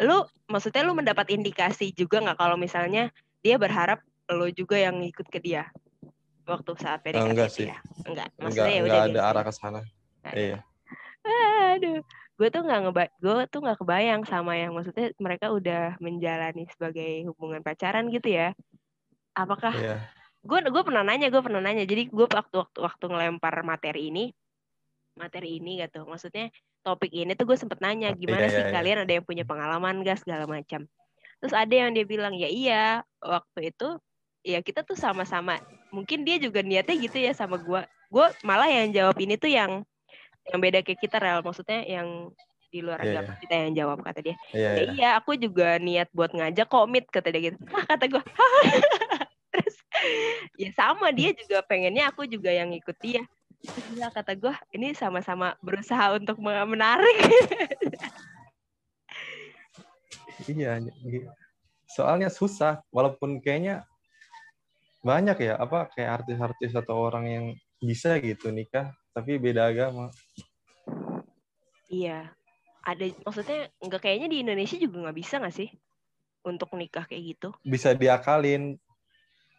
lu 0.00 0.24
maksudnya 0.48 0.80
lu 0.80 0.96
mendapat 0.96 1.28
indikasi 1.28 1.92
juga 1.92 2.24
nggak 2.24 2.40
kalau 2.40 2.56
misalnya 2.56 3.12
dia 3.44 3.60
berharap 3.60 4.00
lo 4.32 4.48
juga 4.48 4.80
yang 4.80 4.96
ngikut 4.96 5.28
ke 5.28 5.44
dia 5.44 5.68
waktu 6.48 6.72
saat 6.80 7.04
PDKT 7.04 7.28
enggak 7.28 7.50
sih. 7.52 7.68
ya? 7.68 7.76
Enggak. 8.08 8.32
enggak 8.40 8.48
Maksudnya 8.48 8.72
ya 8.72 8.80
udah 8.80 9.00
enggak 9.04 9.12
ada 9.12 9.20
arah 9.28 9.44
ke 9.44 9.52
sana 9.52 9.80
iya 10.32 10.64
Aduh, 11.76 12.00
gue 12.40 12.48
tuh 12.48 12.64
nggak 12.64 12.80
ngeba, 12.88 13.04
gue 13.20 13.34
tuh 13.52 13.60
nggak 13.60 13.78
kebayang 13.84 14.24
sama 14.24 14.56
yang 14.56 14.72
maksudnya 14.72 15.12
mereka 15.20 15.52
udah 15.52 16.00
menjalani 16.00 16.64
sebagai 16.72 17.28
hubungan 17.28 17.60
pacaran 17.60 18.08
gitu 18.08 18.32
ya. 18.32 18.56
Apakah 19.36 19.76
iya. 19.76 20.08
gue 20.40 20.58
gue 20.72 20.82
pernah 20.88 21.04
nanya 21.04 21.28
gue 21.28 21.42
pernah 21.44 21.60
nanya. 21.60 21.84
Jadi 21.84 22.08
gue 22.08 22.24
waktu 22.24 22.56
waktu 22.56 22.78
waktu 22.80 23.04
ngelempar 23.12 23.60
materi 23.60 24.08
ini 24.08 24.32
materi 25.20 25.60
ini 25.60 25.84
gitu. 25.84 26.08
Maksudnya 26.08 26.48
topik 26.80 27.12
ini 27.12 27.36
tuh 27.36 27.44
gue 27.44 27.60
sempet 27.60 27.76
nanya 27.84 28.16
gimana 28.16 28.48
Iya, 28.48 28.56
sih 28.56 28.62
iya, 28.64 28.68
iya. 28.72 28.74
kalian 28.80 28.98
ada 29.04 29.12
yang 29.20 29.24
punya 29.28 29.44
pengalaman 29.44 30.00
gak 30.00 30.24
segala 30.24 30.48
macam. 30.48 30.88
Terus 31.44 31.52
ada 31.52 31.74
yang 31.76 31.92
dia 31.92 32.08
bilang 32.08 32.32
ya 32.32 32.48
iya 32.48 33.04
waktu 33.20 33.68
itu 33.68 34.00
ya 34.48 34.64
kita 34.64 34.80
tuh 34.80 34.96
sama-sama. 34.96 35.60
Mungkin 35.92 36.24
dia 36.24 36.40
juga 36.40 36.64
niatnya 36.64 36.96
gitu 36.96 37.20
ya 37.20 37.36
sama 37.36 37.60
gue 37.60 37.84
gue 38.10 38.26
malah 38.42 38.66
yang 38.66 38.90
jawab 38.90 39.16
ini 39.22 39.38
tuh 39.38 39.52
yang 39.52 39.86
yang 40.50 40.60
beda 40.60 40.78
kayak 40.82 41.00
kita 41.00 41.16
real 41.22 41.40
maksudnya 41.46 41.80
yang 41.86 42.34
di 42.70 42.80
luar 42.86 43.02
Iya, 43.02 43.26
agama 43.26 43.32
kita 43.42 43.54
yang 43.66 43.72
jawab 43.74 43.98
kata 44.02 44.20
dia. 44.22 44.36
Iya 44.54 44.70
ya 44.70 44.70
iya. 44.70 44.90
iya 44.94 45.08
aku 45.18 45.34
juga 45.34 45.78
niat 45.82 46.08
buat 46.14 46.30
ngajak 46.30 46.70
komit 46.70 47.10
kata 47.10 47.34
dia 47.34 47.50
gitu. 47.50 47.58
Hah, 47.74 47.84
kata 47.86 48.04
gue 48.14 48.22
terus 49.50 49.76
ya 50.54 50.70
sama 50.70 51.10
dia 51.10 51.34
juga 51.34 51.58
pengennya 51.66 52.06
aku 52.14 52.30
juga 52.30 52.54
yang 52.54 52.70
ikut 52.70 52.94
dia. 53.02 53.26
Dia 53.90 54.08
kata 54.14 54.38
gue 54.38 54.54
ini 54.72 54.94
sama-sama 54.94 55.58
berusaha 55.58 56.14
untuk 56.14 56.38
me- 56.38 56.66
menarik. 56.66 57.18
Iya 60.48 60.80
iya. 60.80 61.30
soalnya 61.84 62.32
susah 62.32 62.80
walaupun 62.88 63.44
kayaknya 63.44 63.84
banyak 65.04 65.36
ya 65.52 65.54
apa 65.60 65.92
kayak 65.92 66.24
artis-artis 66.24 66.72
atau 66.72 66.96
orang 66.96 67.24
yang 67.28 67.44
bisa 67.76 68.16
gitu 68.20 68.48
nikah 68.48 68.88
tapi 69.14 69.36
beda 69.36 69.70
agama. 69.70 70.10
Iya. 71.90 72.30
Ada 72.80 73.12
maksudnya 73.26 73.68
nggak 73.82 74.00
kayaknya 74.00 74.28
di 74.32 74.38
Indonesia 74.40 74.76
juga 74.80 74.96
nggak 75.04 75.18
bisa 75.18 75.36
nggak 75.36 75.56
sih 75.56 75.68
untuk 76.46 76.72
nikah 76.78 77.04
kayak 77.04 77.36
gitu? 77.36 77.48
Bisa 77.60 77.92
diakalin. 77.92 78.78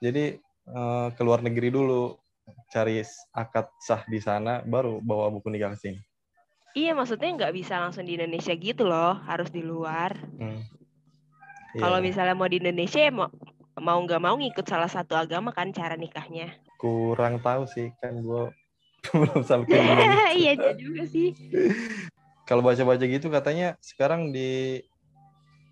Jadi 0.01 0.41
eh, 0.65 1.07
ke 1.13 1.21
luar 1.21 1.45
negeri 1.45 1.69
dulu 1.69 2.17
cari 2.73 3.03
akad 3.35 3.69
sah 3.77 4.01
di 4.09 4.17
sana 4.17 4.65
baru 4.65 4.97
bawa 5.03 5.29
buku 5.29 5.53
nikah 5.53 5.77
ke 5.77 5.79
sini. 5.79 6.01
Iya 6.71 6.95
maksudnya 6.95 7.35
nggak 7.35 7.53
bisa 7.53 7.83
langsung 7.83 8.07
di 8.07 8.15
Indonesia 8.15 8.55
gitu 8.55 8.87
loh 8.87 9.19
harus 9.27 9.51
di 9.51 9.59
luar. 9.59 10.15
Hmm. 10.39 10.63
Iya, 11.75 11.81
kalau 11.83 11.99
iya. 11.99 12.05
misalnya 12.07 12.35
mau 12.35 12.47
di 12.47 12.57
Indonesia 12.63 12.99
ya 13.03 13.11
mau 13.11 13.27
mau 13.77 13.99
nggak 13.99 14.21
mau 14.23 14.35
ngikut 14.39 14.65
salah 14.67 14.87
satu 14.87 15.19
agama 15.19 15.51
kan 15.51 15.75
cara 15.75 15.99
nikahnya. 15.99 16.55
Kurang 16.79 17.43
tahu 17.43 17.67
sih 17.67 17.91
kan 17.99 18.17
gue 18.23 18.43
belum 19.11 19.41
sampai 19.43 19.77
iya 20.39 20.51
iya 20.55 20.71
juga 20.75 21.03
sih. 21.07 21.35
Kalau 22.47 22.63
baca-baca 22.65 23.05
gitu 23.05 23.27
katanya 23.31 23.79
sekarang 23.79 24.31
di 24.35 24.81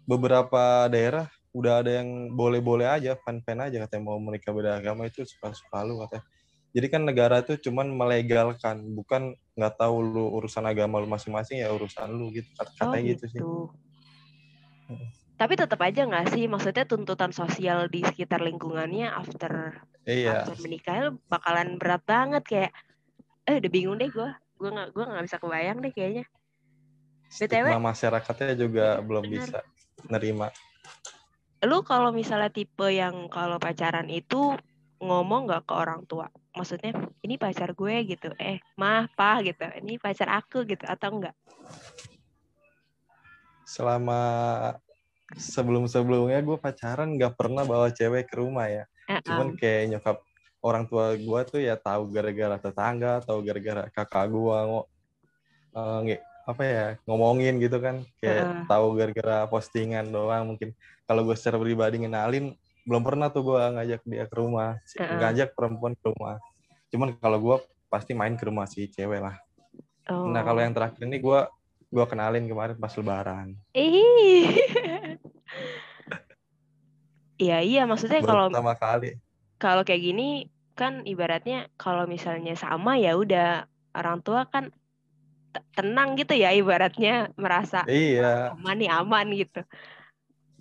beberapa 0.07 0.87
daerah 0.87 1.27
udah 1.53 1.81
ada 1.81 2.01
yang 2.01 2.33
boleh-boleh 2.33 2.85
aja 2.85 3.17
fan-fan 3.25 3.65
aja 3.65 3.83
katanya 3.85 4.03
mau 4.05 4.21
menikah 4.21 4.53
beda 4.53 4.77
agama 4.77 5.09
itu 5.09 5.25
suka-suka 5.25 5.81
lu 5.83 6.01
katanya. 6.05 6.25
Jadi 6.69 6.87
kan 6.93 7.01
negara 7.01 7.41
tuh 7.41 7.57
cuman 7.57 7.89
melegalkan 7.89 8.85
bukan 8.93 9.33
nggak 9.57 9.73
tahu 9.81 10.05
lu 10.05 10.25
urusan 10.37 10.69
agama 10.69 11.01
lu 11.01 11.09
masing-masing 11.09 11.65
ya 11.65 11.73
urusan 11.73 12.13
lu 12.13 12.29
gitu 12.29 12.45
Oh 12.61 12.69
katanya 12.77 13.17
gitu 13.17 13.25
sih. 13.25 13.41
gitu. 13.41 13.53
Tapi 15.39 15.55
tetap 15.55 15.79
aja 15.79 16.03
nggak 16.03 16.35
sih, 16.35 16.51
maksudnya 16.51 16.83
tuntutan 16.83 17.31
sosial 17.31 17.87
di 17.87 18.03
sekitar 18.03 18.43
lingkungannya 18.43 19.07
after 19.07 19.71
iya. 20.03 20.43
after 20.43 20.59
menikah 20.59 21.15
bakalan 21.31 21.79
berat 21.79 22.03
banget 22.03 22.43
kayak, 22.43 22.71
eh 23.49 23.57
udah 23.57 23.71
bingung 23.73 23.97
deh 23.97 24.09
gue, 24.13 24.29
gue 24.61 24.69
nggak 24.69 24.89
gue 24.93 25.03
nggak 25.09 25.25
bisa 25.25 25.37
kebayang 25.41 25.77
deh 25.81 25.91
kayaknya. 25.93 26.25
BTW. 27.29 27.49
stigma 27.49 27.77
masyarakatnya 27.81 28.53
juga 28.57 28.85
Iya, 28.97 29.05
belum 29.05 29.23
bisa 29.29 29.59
nerima. 30.09 30.47
Lu 31.65 31.81
kalau 31.81 32.13
misalnya 32.13 32.49
tipe 32.49 32.87
yang 32.89 33.27
kalau 33.29 33.57
pacaran 33.57 34.09
itu 34.09 34.55
ngomong 35.01 35.49
nggak 35.49 35.65
ke 35.65 35.73
orang 35.73 36.05
tua, 36.05 36.29
maksudnya 36.53 36.93
ini 37.25 37.35
pacar 37.41 37.73
gue 37.73 37.95
gitu, 38.05 38.29
eh 38.37 38.61
mah 38.77 39.09
pa 39.17 39.41
gitu, 39.41 39.65
ini 39.81 39.97
pacar 39.97 40.29
aku 40.29 40.65
gitu. 40.65 40.85
Atau 40.85 41.19
enggak? 41.19 41.35
selama 43.69 44.21
sebelum-sebelumnya 45.37 46.41
gue 46.41 46.57
pacaran 46.57 47.13
nggak 47.13 47.37
pernah 47.37 47.61
bawa 47.61 47.93
cewek 47.93 48.25
ke 48.25 48.41
rumah 48.41 48.65
ya. 48.65 48.83
Eh, 49.05 49.21
cuman 49.21 49.53
kayak 49.53 49.93
nyokap 49.93 50.17
orang 50.59 50.83
tua 50.87 51.15
gue 51.15 51.41
tuh 51.47 51.59
ya 51.63 51.79
tahu 51.79 52.11
gara-gara 52.11 52.59
tetangga 52.59 53.23
tahu 53.23 53.39
gara-gara 53.43 53.87
kakak 53.91 54.27
gue 54.27 54.57
ngo 54.67 54.81
eh, 55.75 55.99
nge- 56.05 56.23
apa 56.49 56.63
ya 56.65 56.85
ngomongin 57.05 57.61
gitu 57.61 57.77
kan 57.77 58.01
kayak 58.17 58.41
Heeh. 58.41 58.63
tahu 58.65 58.85
gara-gara 58.97 59.45
postingan 59.45 60.09
doang 60.09 60.55
mungkin 60.55 60.73
kalau 61.05 61.21
gue 61.23 61.35
secara 61.37 61.61
pribadi 61.61 62.01
ngenalin 62.01 62.57
belum 62.89 63.05
pernah 63.05 63.29
tuh 63.29 63.53
gue 63.53 63.61
ngajak 63.77 64.01
dia 64.03 64.25
ke 64.25 64.35
rumah 64.35 64.81
Heeh. 64.97 65.17
ngajak 65.21 65.53
perempuan 65.53 65.93
ke 65.93 66.09
rumah 66.09 66.41
cuman 66.89 67.13
kalau 67.21 67.37
gue 67.37 67.55
pasti 67.87 68.17
main 68.17 68.33
ke 68.33 68.43
rumah 68.49 68.65
si 68.65 68.89
cewek 68.89 69.21
lah 69.21 69.37
oh. 70.09 70.25
nah 70.33 70.41
kalau 70.41 70.59
yang 70.59 70.73
terakhir 70.73 71.05
ini 71.05 71.21
gue 71.21 71.39
gue 71.89 72.05
kenalin 72.05 72.45
kemarin 72.45 72.77
pas 72.77 72.93
lebaran. 72.93 73.57
Iya 77.39 77.63
iya 77.63 77.81
maksudnya 77.87 78.19
baru 78.19 78.27
kalau 78.27 78.45
pertama 78.51 78.75
kali 78.75 79.15
kalau 79.59 79.83
kayak 79.83 80.01
gini 80.01 80.47
kan 80.73 81.03
ibaratnya 81.03 81.67
kalau 81.75 82.07
misalnya 82.07 82.55
sama 82.55 82.95
ya 82.95 83.13
udah 83.13 83.67
orang 83.91 84.23
tua 84.23 84.47
kan 84.47 84.71
te- 85.51 85.65
tenang 85.75 86.15
gitu 86.15 86.31
ya 86.33 86.55
ibaratnya 86.55 87.35
merasa 87.35 87.83
iya 87.85 88.55
aman 88.55 88.75
nih 88.79 88.89
aman 88.89 89.27
gitu. 89.35 89.61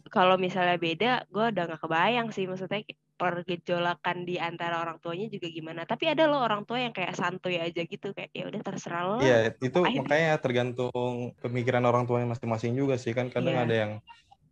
Kalau 0.08 0.40
misalnya 0.40 0.80
beda, 0.80 1.28
gue 1.28 1.52
udah 1.52 1.64
nggak 1.68 1.84
kebayang 1.84 2.32
sih 2.32 2.48
maksudnya 2.48 2.80
pergejolakan 3.20 4.24
di 4.24 4.40
antara 4.40 4.80
orang 4.80 4.96
tuanya 5.04 5.28
juga 5.28 5.52
gimana. 5.52 5.84
Tapi 5.84 6.08
ada 6.08 6.24
loh 6.24 6.40
orang 6.40 6.64
tua 6.64 6.80
yang 6.80 6.96
kayak 6.96 7.12
santuy 7.12 7.60
aja 7.60 7.84
gitu 7.84 8.16
kayak 8.16 8.32
ya 8.32 8.48
udah 8.48 8.60
terserah 8.64 9.02
lo. 9.04 9.14
lah." 9.20 9.22
Iya, 9.22 9.52
itu 9.52 9.68
Akhirnya- 9.84 10.00
makanya 10.08 10.32
tergantung 10.40 11.36
pemikiran 11.44 11.84
orang 11.84 12.08
tuanya 12.08 12.32
masing-masing 12.32 12.72
juga 12.72 12.96
sih 12.96 13.12
kan 13.12 13.28
kadang 13.28 13.52
Iya. 13.52 13.64
ada 13.68 13.74
yang 13.76 13.92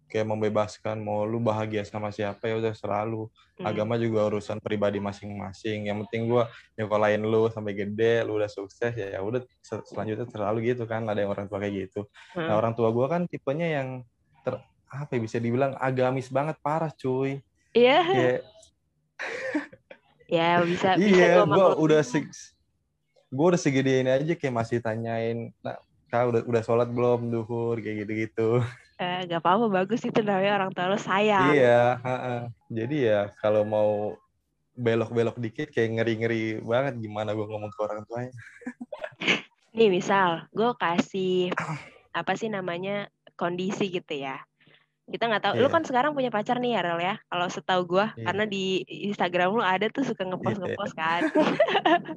kayak 0.07 0.27
membebaskan 0.27 1.03
mau 1.03 1.27
lu 1.27 1.43
bahagia 1.43 1.83
sama 1.83 2.15
siapa 2.15 2.47
ya 2.47 2.59
udah 2.59 2.75
selalu 2.75 3.27
Hmm. 3.57 3.73
agama 3.73 3.97
juga 3.97 4.29
urusan 4.29 4.61
pribadi 4.61 5.01
masing-masing. 5.01 5.89
Yang 5.89 6.05
penting 6.05 6.29
gua 6.29 6.45
nyokolain 6.77 7.17
lu 7.19 7.49
sampai 7.49 7.73
gede 7.73 8.21
lu 8.23 8.37
udah 8.37 8.53
sukses 8.53 8.93
ya 8.93 9.17
ya 9.17 9.21
udah 9.25 9.41
se- 9.65 9.81
selanjutnya 9.89 10.29
terlalu 10.29 10.77
gitu 10.77 10.85
kan 10.85 11.09
ada 11.09 11.25
yang 11.25 11.33
orang 11.33 11.49
tua 11.49 11.65
kayak 11.65 11.89
gitu. 11.89 12.05
Nah 12.37 12.53
Hmm. 12.53 12.61
orang 12.61 12.77
tua 12.77 12.93
gua 12.93 13.09
kan 13.09 13.25
tipenya 13.25 13.81
yang 13.81 13.89
ter 14.45 14.61
apa 14.87 15.09
ya 15.17 15.21
bisa 15.25 15.41
dibilang 15.41 15.73
agamis 15.81 16.29
banget 16.29 16.61
parah 16.61 16.93
cuy. 16.93 17.41
Iya, 17.73 17.99
kayak 18.05 18.41
ya 20.29 20.49
bisa 20.63 20.89
bisa 21.01 21.17
iya 21.17 21.41
gua 21.41 21.45
gua 21.49 21.67
udah 21.81 22.01
se 22.05 22.19
gua 23.33 23.57
udah 23.57 23.61
segede 23.61 24.05
ini 24.05 24.11
aja 24.13 24.35
kayak 24.37 24.53
masih 24.55 24.79
tanyain 24.85 25.49
nah 25.65 25.81
kak 26.07 26.29
udah 26.29 26.41
udah 26.45 26.63
sholat 26.63 26.93
belum 26.93 27.33
duhur? 27.33 27.81
kayak 27.81 28.05
gitu-gitu 28.05 28.61
Eh, 28.97 29.29
gak 29.29 29.45
apa-apa 29.45 29.69
bagus 29.69 30.01
itu 30.09 30.25
namanya 30.25 30.57
orang 30.65 30.71
tua 30.73 30.89
lo 30.89 30.97
sayang. 30.97 31.53
Iya, 31.53 32.01
heeh. 32.01 32.41
jadi 32.73 32.97
ya 32.97 33.21
kalau 33.45 33.61
mau 33.69 34.17
belok-belok 34.73 35.37
dikit 35.37 35.69
kayak 35.69 36.01
ngeri-ngeri 36.01 36.61
banget 36.65 37.01
gimana 37.01 37.37
gue 37.37 37.45
ngomong 37.45 37.69
ke 37.73 37.81
orang 37.85 38.01
tuanya. 38.09 38.33
Nih 39.77 39.93
misal, 39.93 40.49
gue 40.57 40.73
kasih 40.81 41.53
apa 42.17 42.33
sih 42.41 42.49
namanya 42.49 43.13
kondisi 43.37 43.93
gitu 43.93 44.17
ya. 44.17 44.41
Kita 45.05 45.29
nggak 45.29 45.45
tahu. 45.45 45.55
Lu 45.61 45.69
Iya. 45.69 45.75
kan 45.77 45.85
sekarang 45.85 46.17
punya 46.17 46.33
pacar 46.33 46.57
nih 46.57 46.77
ya, 46.77 46.81
Rel 46.81 47.01
ya. 47.05 47.15
Kalau 47.29 47.47
setahu 47.53 47.83
gue, 47.85 48.07
Iya. 48.17 48.25
karena 48.33 48.45
di 48.49 48.81
Instagram 49.13 49.53
lu 49.53 49.61
ada 49.61 49.93
tuh 49.93 50.09
suka 50.09 50.25
ngepost 50.25 50.57
Iya. 50.57 50.63
ngepost 50.73 50.95
kan. 50.97 51.21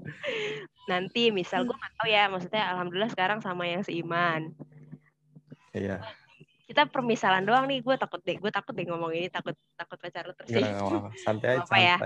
Nanti 0.91 1.29
misal 1.35 1.67
gue 1.67 1.75
nggak 1.75 1.93
tahu 1.99 2.07
ya, 2.07 2.31
maksudnya 2.31 2.63
alhamdulillah 2.71 3.11
sekarang 3.11 3.43
sama 3.43 3.67
yang 3.67 3.83
seiman. 3.83 4.55
Iya, 5.75 6.01
Kita 6.69 6.85
permisalan 6.85 7.41
doang 7.41 7.65
nih. 7.65 7.81
Gue 7.81 7.97
takut 7.97 8.21
deh, 8.21 8.37
gue 8.37 8.51
takut 8.53 8.77
deh 8.77 8.85
ngomong 8.85 9.09
ini 9.09 9.25
takut 9.33 9.57
takut 9.73 9.97
pacar 9.97 10.29
nggak 10.29 10.77
apa-apa. 10.77 11.09
Santai 11.17 11.57
aja, 11.57 11.65
Apa 11.65 11.75
ya? 11.81 11.97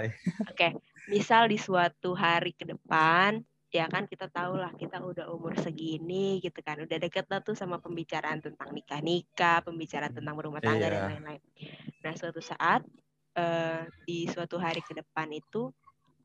Oke, 0.48 0.68
misal 1.12 1.52
di 1.52 1.60
suatu 1.60 2.16
hari 2.16 2.56
ke 2.56 2.64
depan 2.64 3.44
ya 3.74 3.90
kan 3.90 4.06
kita 4.06 4.30
tahu 4.30 4.62
lah 4.62 4.70
kita 4.78 5.02
udah 5.02 5.34
umur 5.34 5.58
segini 5.58 6.38
gitu 6.46 6.62
kan 6.62 6.78
udah 6.86 6.94
deket 7.02 7.26
lah 7.26 7.42
tuh 7.42 7.58
sama 7.58 7.82
pembicaraan 7.82 8.38
tentang 8.38 8.70
nikah 8.70 9.02
nikah 9.02 9.66
pembicaraan 9.66 10.14
tentang 10.14 10.38
rumah 10.38 10.62
tangga 10.62 10.86
Iya. 10.86 10.94
dan 10.94 11.04
lain-lain 11.10 11.42
nah 12.06 12.14
suatu 12.14 12.38
saat 12.38 12.86
eh, 13.34 13.82
di 14.06 14.30
suatu 14.30 14.62
hari 14.62 14.86
ke 14.86 14.94
depan 14.94 15.26
itu 15.34 15.74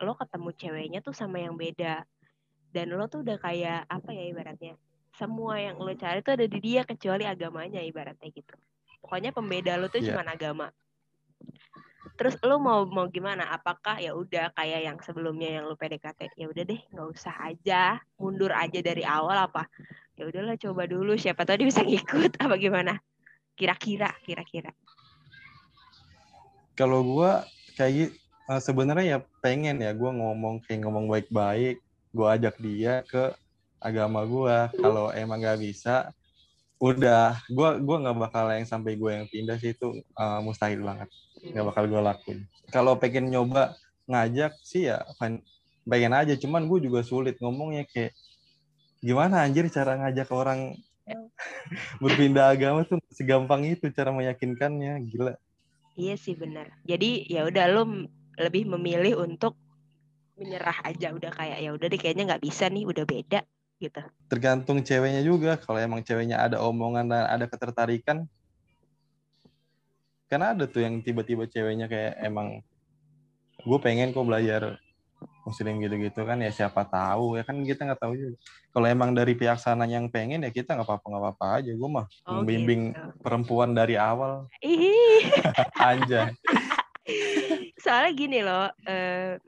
lo 0.04 0.12
ketemu 0.12 0.48
ceweknya 0.60 1.00
tuh 1.00 1.16
sama 1.16 1.40
yang 1.40 1.56
beda 1.56 2.04
dan 2.68 2.86
lo 2.92 3.08
tuh 3.08 3.24
udah 3.24 3.40
kayak 3.40 3.88
apa 3.88 4.10
ya 4.12 4.28
ibaratnya 4.28 4.76
semua 5.18 5.58
yang 5.58 5.76
lo 5.82 5.90
cari 5.98 6.22
tuh 6.22 6.38
ada 6.38 6.46
di 6.46 6.58
dia 6.62 6.86
kecuali 6.86 7.26
agamanya 7.26 7.82
ibaratnya 7.82 8.30
gitu. 8.30 8.54
Pokoknya 9.02 9.34
pembeda 9.34 9.74
lo 9.74 9.90
tuh 9.90 9.98
Iya. 9.98 10.14
cuma 10.14 10.22
agama. 10.22 10.70
Terus 12.18 12.34
lo 12.42 12.58
mau 12.58 12.86
mau 12.86 13.06
gimana? 13.10 13.50
Apakah 13.50 13.98
ya 13.98 14.14
udah 14.14 14.50
kayak 14.54 14.80
yang 14.86 14.98
sebelumnya 15.02 15.58
yang 15.58 15.64
lo 15.66 15.74
PDKT 15.74 16.34
ya 16.34 16.46
udah 16.50 16.64
deh 16.66 16.80
nggak 16.90 17.08
usah 17.14 17.34
aja 17.46 17.98
mundur 18.18 18.50
aja 18.54 18.78
dari 18.78 19.02
awal 19.02 19.50
apa? 19.50 19.66
Ya 20.18 20.26
udahlah 20.26 20.58
coba 20.58 20.86
dulu. 20.86 21.14
Siapa 21.14 21.46
tahu 21.46 21.62
dia 21.62 21.68
bisa 21.70 21.82
ngikut 21.86 22.38
apa 22.38 22.54
gimana? 22.58 22.98
Kira-kira 23.54 24.14
kira-kira. 24.22 24.70
Kalau 26.78 27.02
gua 27.02 27.42
kayak 27.74 27.92
gitu, 28.06 28.14
sebenarnya 28.62 29.06
ya 29.06 29.18
pengen 29.42 29.82
ya 29.82 29.90
gua 29.94 30.14
ngomong 30.14 30.62
kayak 30.66 30.86
ngomong 30.86 31.10
baik-baik, 31.10 31.82
gua 32.14 32.38
ajak 32.38 32.54
dia 32.62 33.02
ke 33.06 33.34
agama 33.78 34.22
gua. 34.26 34.70
Kalau 34.74 35.10
emang 35.14 35.38
nggak 35.42 35.58
bisa, 35.62 36.10
udah. 36.82 37.38
Gua 37.50 37.78
gua 37.78 37.96
nggak 38.02 38.18
bakal 38.18 38.44
yang 38.54 38.66
sampai 38.66 38.98
gue 38.98 39.10
yang 39.10 39.26
pindah 39.30 39.56
sih 39.58 39.74
itu 39.74 40.02
uh, 40.18 40.40
mustahil 40.42 40.82
banget. 40.82 41.08
Nggak 41.40 41.66
bakal 41.74 41.84
gua 41.90 42.00
lakuin. 42.14 42.46
Kalau 42.68 42.98
pengen 43.00 43.32
nyoba 43.32 43.74
ngajak 44.08 44.56
sih 44.64 44.88
ya 44.88 45.04
pen- 45.16 45.44
pengen 45.88 46.12
aja, 46.12 46.36
cuman 46.36 46.68
gue 46.68 46.84
juga 46.84 47.00
sulit 47.00 47.40
ngomongnya 47.40 47.88
kayak 47.88 48.12
gimana 49.00 49.40
anjir 49.46 49.64
cara 49.72 49.96
ngajak 49.96 50.28
orang 50.32 50.76
berpindah 52.02 52.52
agama 52.52 52.84
tuh 52.84 53.00
segampang 53.12 53.64
itu 53.64 53.88
cara 53.92 54.12
meyakinkannya. 54.12 55.00
Gila. 55.08 55.34
Iya 55.98 56.14
sih 56.14 56.38
benar 56.38 56.70
jadi 56.86 57.26
ya 57.26 57.42
udah 57.48 57.64
lo 57.74 57.82
lebih 58.38 58.70
memilih 58.70 59.18
untuk 59.18 59.58
menyerah 60.38 60.78
aja. 60.86 61.10
Udah 61.10 61.34
kayak 61.34 61.58
ya 61.58 61.74
udah 61.74 61.86
deh 61.90 61.98
kayaknya 61.98 62.24
nggak 62.30 62.44
bisa 62.46 62.70
nih 62.70 62.86
udah 62.86 63.04
beda 63.04 63.40
gitu. 63.78 64.02
Tergantung 64.26 64.82
ceweknya 64.82 65.22
juga. 65.22 65.56
Kalau 65.56 65.78
emang 65.78 66.02
ceweknya 66.02 66.42
ada 66.42 66.58
omongan 66.60 67.06
dan 67.08 67.24
ada 67.26 67.46
ketertarikan 67.46 68.26
kan 70.28 70.44
ada 70.44 70.68
tuh 70.68 70.84
yang 70.84 71.00
tiba-tiba 71.00 71.48
ceweknya 71.48 71.88
kayak 71.88 72.20
emang 72.20 72.60
gue 73.64 73.78
pengen 73.80 74.12
kok 74.12 74.28
belajar 74.28 74.76
muslim 75.48 75.80
gitu-gitu 75.80 76.20
kan. 76.22 76.36
Ya 76.38 76.52
siapa 76.52 76.84
tahu 76.84 77.40
ya 77.40 77.42
kan 77.48 77.56
kita 77.64 77.88
nggak 77.88 78.00
tahu 78.02 78.12
juga. 78.12 78.36
Kalau 78.68 78.86
emang 78.86 79.10
dari 79.16 79.32
pihak 79.32 79.56
sana 79.56 79.88
yang 79.88 80.12
pengen 80.12 80.44
ya 80.44 80.52
kita 80.52 80.76
nggak 80.76 80.84
apa-apa 80.84 81.06
nggak 81.08 81.22
apa-apa 81.24 81.46
aja. 81.62 81.70
Gue 81.72 81.88
mah 81.90 82.06
Oh, 82.28 82.42
membimbing 82.42 82.92
gitu. 82.92 83.24
perempuan 83.24 83.72
dari 83.72 83.96
awal. 83.96 84.46
Ih, 84.60 85.24
anjay. 85.80 86.36
Soalnya 87.80 88.12
gini 88.12 88.44
loh, 88.44 88.68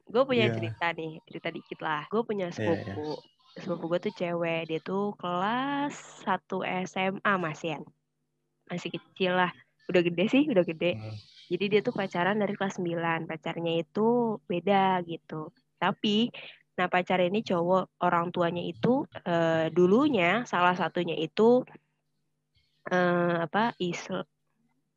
gue 0.08 0.22
punya 0.24 0.48
Iya. 0.48 0.54
cerita 0.56 0.86
nih, 0.96 1.20
cerita 1.28 1.48
dikit 1.52 1.78
lah. 1.84 2.08
Gue 2.08 2.24
punya 2.24 2.48
iya. 2.48 2.56
sepupu, 2.56 3.20
sepupu 3.58 3.90
gue 3.90 4.00
tuh 4.10 4.14
cewek, 4.14 4.70
dia 4.70 4.80
tuh 4.82 5.14
kelas 5.18 5.94
1 6.22 6.62
SMA 6.86 7.32
masian, 7.40 7.82
masih 8.70 8.94
kecil 8.94 9.34
lah. 9.38 9.50
Udah 9.90 10.02
gede 10.06 10.24
sih, 10.30 10.44
udah 10.46 10.62
gede. 10.62 10.94
Hmm. 10.94 11.16
Jadi 11.50 11.64
dia 11.66 11.80
tuh 11.82 11.90
pacaran 11.90 12.38
dari 12.38 12.54
kelas 12.54 12.78
9, 12.78 13.26
pacarnya 13.26 13.82
itu 13.82 14.38
beda 14.46 15.02
gitu. 15.02 15.50
Tapi, 15.82 16.30
nah 16.78 16.86
pacar 16.86 17.18
ini 17.18 17.42
cowok, 17.42 17.98
orang 18.06 18.30
tuanya 18.30 18.62
itu 18.62 19.02
eh, 19.26 19.66
dulunya 19.74 20.46
salah 20.46 20.78
satunya 20.78 21.18
itu 21.18 21.66
eh, 22.86 23.36
apa 23.42 23.74
Islam 23.82 24.26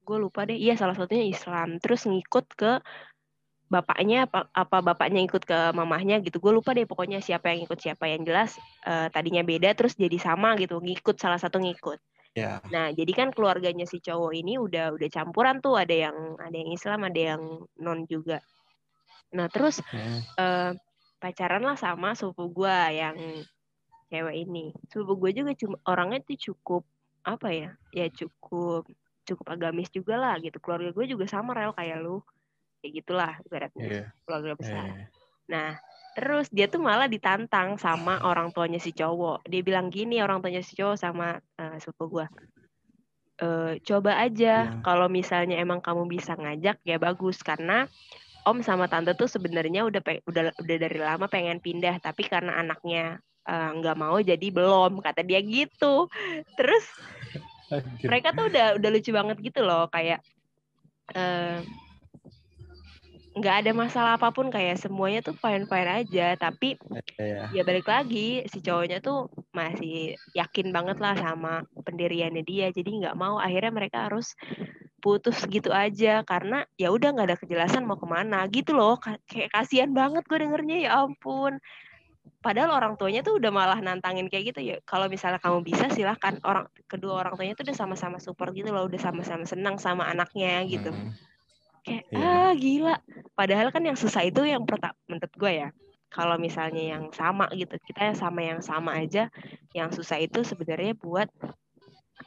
gue 0.04 0.18
lupa 0.20 0.44
deh 0.44 0.60
iya 0.60 0.76
salah 0.76 0.94
satunya 0.94 1.26
Islam 1.32 1.80
terus 1.80 2.04
ngikut 2.04 2.46
ke 2.60 2.72
bapaknya 3.74 4.30
apa, 4.30 4.46
apa 4.54 4.78
bapaknya 4.86 5.26
ikut 5.26 5.42
ke 5.50 5.74
mamahnya 5.74 6.22
gitu. 6.22 6.38
Gue 6.38 6.54
lupa 6.54 6.78
deh 6.78 6.86
pokoknya 6.86 7.26
siapa 7.26 7.50
yang 7.50 7.66
ikut 7.66 7.82
siapa 7.82 8.06
yang 8.06 8.22
jelas 8.22 8.62
eh, 8.86 9.10
tadinya 9.10 9.42
beda 9.42 9.74
terus 9.74 9.98
jadi 9.98 10.14
sama 10.22 10.54
gitu 10.62 10.78
ngikut 10.78 11.18
salah 11.18 11.42
satu 11.42 11.58
ngikut. 11.58 11.98
Ya. 12.38 12.62
Nah 12.70 12.94
jadi 12.94 13.10
kan 13.18 13.30
keluarganya 13.34 13.90
si 13.90 13.98
cowok 13.98 14.32
ini 14.38 14.62
udah 14.62 14.94
udah 14.94 15.10
campuran 15.10 15.58
tuh 15.58 15.82
ada 15.82 15.94
yang 15.94 16.38
ada 16.38 16.54
yang 16.54 16.70
Islam 16.70 17.10
ada 17.10 17.22
yang 17.34 17.42
non 17.82 18.06
juga. 18.06 18.46
Nah 19.34 19.50
terus 19.50 19.82
Hmm. 19.90 20.22
eh, 20.38 20.72
pacaran 21.18 21.66
lah 21.66 21.78
sama 21.80 22.14
sepupu 22.14 22.62
gue 22.62 22.78
yang 22.94 23.18
cewek 24.14 24.36
ini. 24.46 24.70
Sepupu 24.94 25.18
gue 25.18 25.42
juga 25.42 25.52
cuma 25.58 25.82
orangnya 25.90 26.22
tuh 26.22 26.38
cukup 26.38 26.86
apa 27.26 27.50
ya 27.50 27.70
ya 27.96 28.06
cukup 28.12 28.86
cukup 29.24 29.46
agamis 29.50 29.90
juga 29.90 30.22
lah 30.22 30.38
gitu. 30.38 30.62
Keluarga 30.62 30.94
gue 30.94 31.06
juga 31.10 31.26
sama 31.26 31.58
rel 31.58 31.74
kayak 31.74 31.98
lu 32.06 32.22
kayak 32.84 32.94
gitulah 33.00 33.34
ibaratnya 33.48 33.84
Iya, 33.88 34.06
keluarga 34.28 34.52
iya, 34.52 34.60
besar. 34.60 34.84
iya. 34.84 35.06
nah 35.48 35.70
terus 36.14 36.46
dia 36.52 36.68
tuh 36.68 36.78
malah 36.78 37.08
ditantang 37.08 37.80
sama 37.80 38.22
orang 38.22 38.52
tuanya 38.54 38.78
si 38.78 38.94
cowok. 38.94 39.48
Dia 39.50 39.66
bilang 39.66 39.90
gini 39.90 40.22
orang 40.22 40.44
tuanya 40.44 40.62
si 40.62 40.76
cowok 40.76 40.94
sama 40.94 41.40
eh, 41.58 41.78
sepupu 41.80 42.20
gue 42.22 42.28
"Eh, 43.42 43.82
coba 43.82 44.22
aja 44.22 44.70
Iya. 44.70 44.86
kalau 44.86 45.10
misalnya 45.10 45.58
emang 45.58 45.82
kamu 45.82 46.06
bisa 46.06 46.38
ngajak 46.38 46.78
ya 46.86 47.02
bagus. 47.02 47.42
Karena 47.42 47.90
om 48.46 48.62
sama 48.62 48.86
tante 48.86 49.18
tuh 49.18 49.26
sebenarnya 49.26 49.90
udah 49.90 50.06
udah 50.30 50.44
udah 50.54 50.78
dari 50.78 51.00
lama 51.02 51.26
pengen 51.26 51.58
pindah. 51.58 51.98
Tapi 51.98 52.30
karena 52.30 52.62
anaknya 52.62 53.18
eh, 53.50 53.70
nggak 53.74 53.98
mau 53.98 54.22
jadi 54.22 54.48
belum 54.54 55.02
kata 55.02 55.26
dia 55.26 55.42
gitu. 55.42 56.06
Terus 56.54 56.86
mereka 58.06 58.38
tuh 58.38 58.54
udah 58.54 58.78
udah 58.78 58.90
lucu 58.94 59.10
banget 59.10 59.42
gitu 59.42 59.66
loh. 59.66 59.90
Kayak 59.90 60.22
eh, 61.18 61.58
nggak 63.34 63.56
ada 63.66 63.72
masalah 63.74 64.12
apa 64.22 64.30
pun 64.30 64.54
kayak 64.54 64.78
semuanya 64.78 65.26
tuh 65.26 65.34
fine 65.38 65.66
fine 65.66 65.90
aja. 66.06 66.38
Tapi 66.38 66.78
Iya. 67.18 67.50
ya 67.50 67.62
balik 67.66 67.90
lagi 67.90 68.46
si 68.50 68.62
cowoknya 68.62 69.02
tuh 69.02 69.30
masih 69.54 70.18
yakin 70.38 70.70
banget 70.70 70.98
lah 71.02 71.18
sama 71.18 71.66
pendiriannya 71.82 72.46
dia. 72.46 72.70
Jadi 72.70 73.02
nggak 73.04 73.18
mau 73.18 73.42
akhirnya 73.42 73.74
mereka 73.74 74.06
harus 74.10 74.38
putus 75.02 75.42
gitu 75.50 75.74
aja. 75.74 76.22
Karena 76.24 76.64
ya 76.78 76.94
udah 76.94 77.10
nggak 77.14 77.28
ada 77.34 77.38
kejelasan 77.42 77.84
mau 77.84 77.98
ke 77.98 78.06
mana 78.06 78.46
gitu 78.54 78.78
loh. 78.78 79.02
Ka- 79.02 79.20
kayak 79.26 79.50
kasihan 79.52 79.90
banget 79.92 80.24
gue 80.30 80.38
dengernya 80.38 80.78
ya 80.86 80.90
ampun. 81.02 81.58
Padahal 82.44 82.76
orang 82.76 82.94
tuanya 83.00 83.24
tuh 83.24 83.40
udah 83.40 83.52
malah 83.52 83.80
nantangin 83.80 84.28
kayak 84.28 84.52
gitu 84.56 84.60
ya 84.64 84.76
kalau 84.84 85.08
misalnya 85.08 85.40
kamu 85.40 85.64
bisa 85.64 85.88
silahkan. 85.90 86.38
Orang 86.44 86.68
kedua 86.88 87.24
orang 87.24 87.34
tuanya 87.40 87.56
tuh 87.56 87.66
udah 87.68 87.76
sama-sama 87.76 88.20
support 88.20 88.52
gitu 88.54 88.70
loh 88.72 88.86
udah 88.88 89.00
sama-sama 89.00 89.44
senang 89.48 89.80
sama 89.80 90.06
anaknya 90.08 90.64
gitu. 90.68 90.92
Hmm. 90.92 91.12
Kayak 91.84 92.04
Iya. 92.10 92.24
ah 92.24 92.52
gila. 92.56 92.96
Padahal 93.36 93.68
kan 93.70 93.84
yang 93.84 94.00
susah 94.00 94.24
itu 94.24 94.42
yang 94.44 94.64
pertama 94.64 94.96
menurut 95.06 95.34
gue 95.36 95.52
ya 95.68 95.70
kalau 96.14 96.38
misalnya 96.38 96.94
yang 96.98 97.10
sama 97.12 97.50
gitu 97.52 97.74
kita 97.90 98.14
yang 98.14 98.18
sama 98.18 98.40
yang 98.46 98.62
sama 98.62 98.94
aja 99.02 99.34
yang 99.74 99.90
susah 99.90 100.22
itu 100.22 100.46
sebenarnya 100.46 100.94
buat 100.94 101.26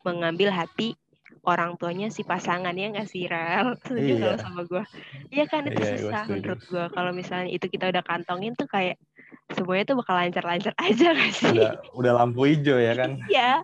mengambil 0.03 0.51
hati 0.51 0.99
orang 1.47 1.79
tuanya 1.79 2.11
si 2.11 2.27
pasangan 2.27 2.75
ya 2.75 2.91
nggak 2.91 3.07
sih 3.07 3.31
Rel? 3.31 3.79
Setuju 3.87 4.13
Iya. 4.19 4.23
kalau 4.23 4.39
sama 4.43 4.61
gue 4.67 4.83
iya 5.31 5.45
kan 5.47 5.63
itu 5.67 5.79
Iya, 5.79 5.87
gue 5.87 5.99
susah 6.03 6.23
setuju. 6.27 6.35
menurut 6.35 6.61
gue 6.67 6.85
kalau 6.91 7.11
misalnya 7.15 7.49
itu 7.55 7.67
kita 7.71 7.87
udah 7.95 8.03
kantongin 8.03 8.53
tuh 8.59 8.67
kayak 8.67 8.99
semuanya 9.55 9.85
tuh 9.87 9.97
bakal 10.03 10.15
lancar-lancar 10.19 10.75
aja 10.87 11.07
gak 11.15 11.33
sih? 11.33 11.55
Udah 11.55 11.73
udah 11.95 12.13
lampu 12.19 12.51
hijau 12.51 12.79
ya 12.83 12.93
kan? 12.99 13.15
Iya, 13.31 13.63